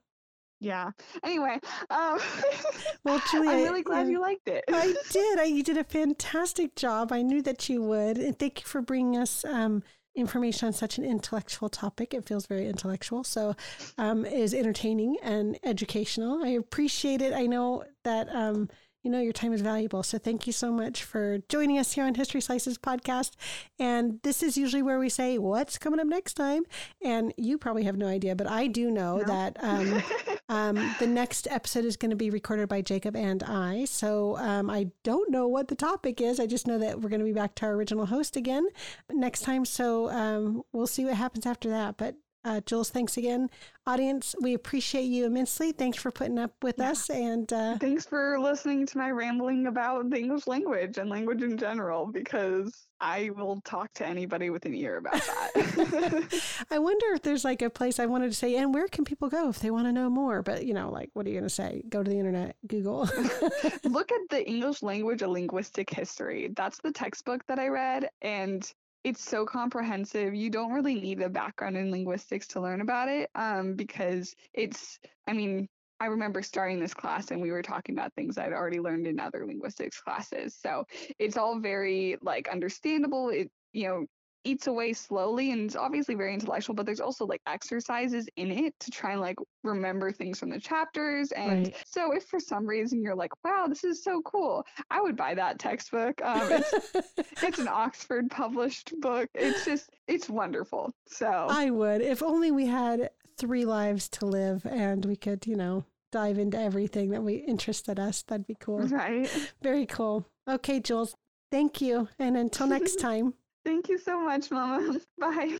[0.61, 0.91] yeah.
[1.23, 1.59] Anyway,
[1.91, 2.19] um,
[3.05, 4.65] well, Julia, I'm really glad yeah, you liked it.
[4.69, 5.39] I did.
[5.39, 7.13] I, you did a fantastic job.
[7.13, 8.19] I knew that you would.
[8.19, 9.83] And thank you for bringing us um,
[10.17, 12.15] information on such an intellectual topic.
[12.15, 13.25] It feels very intellectual.
[13.25, 13.55] So,
[13.99, 16.43] um, is entertaining and educational.
[16.43, 17.33] I appreciate it.
[17.33, 18.69] I know that um,
[19.07, 20.03] you know your time is valuable.
[20.03, 23.35] So thank you so much for joining us here on History Slices podcast.
[23.79, 26.65] And this is usually where we say what's coming up next time.
[27.01, 29.25] And you probably have no idea, but I do know no.
[29.25, 30.03] that um,
[30.49, 33.85] um, the next episode is going to be recorded by Jacob and I.
[33.85, 36.41] So um, I don't know what the topic is.
[36.41, 38.67] I just know that we're going to be back to our original host again
[39.09, 39.65] next time.
[39.65, 41.97] So um, we'll see what happens after that.
[41.97, 42.17] But
[42.47, 43.51] uh, Jules, thanks again.
[43.89, 45.73] Audience, we appreciate you immensely.
[45.73, 46.91] Thanks for putting up with yeah.
[46.91, 47.11] us.
[47.11, 51.59] And uh, thanks for listening to my rambling about the English language and language in
[51.59, 56.43] general, because I will talk to anybody with an ear about that.
[56.71, 59.29] I wonder if there's like a place I wanted to say, and where can people
[59.29, 60.43] go if they want to know more?
[60.43, 61.83] But, you know, like, what are you going to say?
[61.89, 63.09] Go to the internet, Google.
[63.85, 66.53] Look at the English language, a linguistic history.
[66.57, 68.09] That's the textbook that I read.
[68.23, 68.71] And
[69.07, 70.35] it's so comprehensive.
[70.35, 74.99] You don't really need a background in linguistics to learn about it um, because it's,
[75.29, 75.69] I mean,
[76.01, 79.21] I remember starting this class and we were talking about things I'd already learned in
[79.21, 80.57] other linguistics classes.
[80.61, 80.87] So
[81.21, 83.29] it's all very like understandable.
[83.29, 84.07] It, you know,
[84.47, 88.75] eats away slowly and it's obviously very intellectual, but there's also like exercises in it
[88.81, 91.33] to try and like remember things from the chapters.
[91.33, 91.77] And right.
[91.87, 95.35] so if for some reason you're like, wow, this is so cool, I would buy
[95.35, 96.21] that textbook.
[96.23, 96.75] Um, it's,
[97.43, 99.29] it's an Oxford published book.
[99.35, 100.93] It's just, it's wonderful.
[101.07, 105.57] So I would, if only we had three lives to live and we could, you
[105.57, 108.23] know, dive into everything that we interested us.
[108.23, 108.81] That'd be cool.
[108.81, 109.29] Right.
[109.63, 110.27] Very cool.
[110.49, 111.15] Okay, Jules.
[111.51, 112.09] Thank you.
[112.19, 113.35] And until next time.
[113.67, 115.01] Thank you so much, Mama.
[115.19, 115.59] Bye.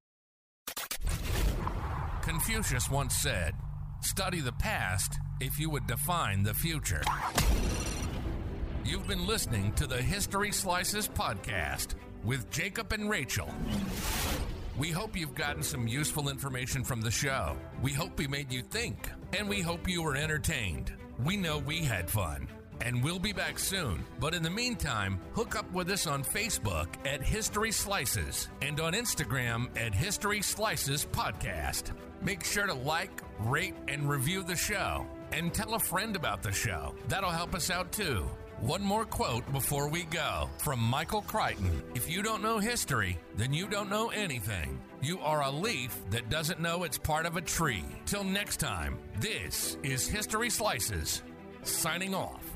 [2.23, 3.53] Confucius once said,
[4.01, 7.03] Study the past if you would define the future.
[8.85, 13.53] You've been listening to the History Slices podcast with Jacob and Rachel.
[14.79, 17.57] We hope you've gotten some useful information from the show.
[17.83, 20.93] We hope we made you think, and we hope you were entertained.
[21.25, 22.47] We know we had fun
[22.81, 24.05] and we'll be back soon.
[24.21, 28.93] But in the meantime, hook up with us on Facebook at History Slices and on
[28.93, 31.93] Instagram at History Slices Podcast.
[32.23, 35.07] Make sure to like, rate, and review the show.
[35.33, 36.95] And tell a friend about the show.
[37.09, 38.29] That'll help us out too.
[38.61, 41.83] One more quote before we go from Michael Crichton.
[41.95, 44.81] If you don't know history, then you don't know anything.
[45.03, 47.85] You are a leaf that doesn't know it's part of a tree.
[48.07, 51.23] Till next time, this is History Slices,
[51.65, 52.56] signing off.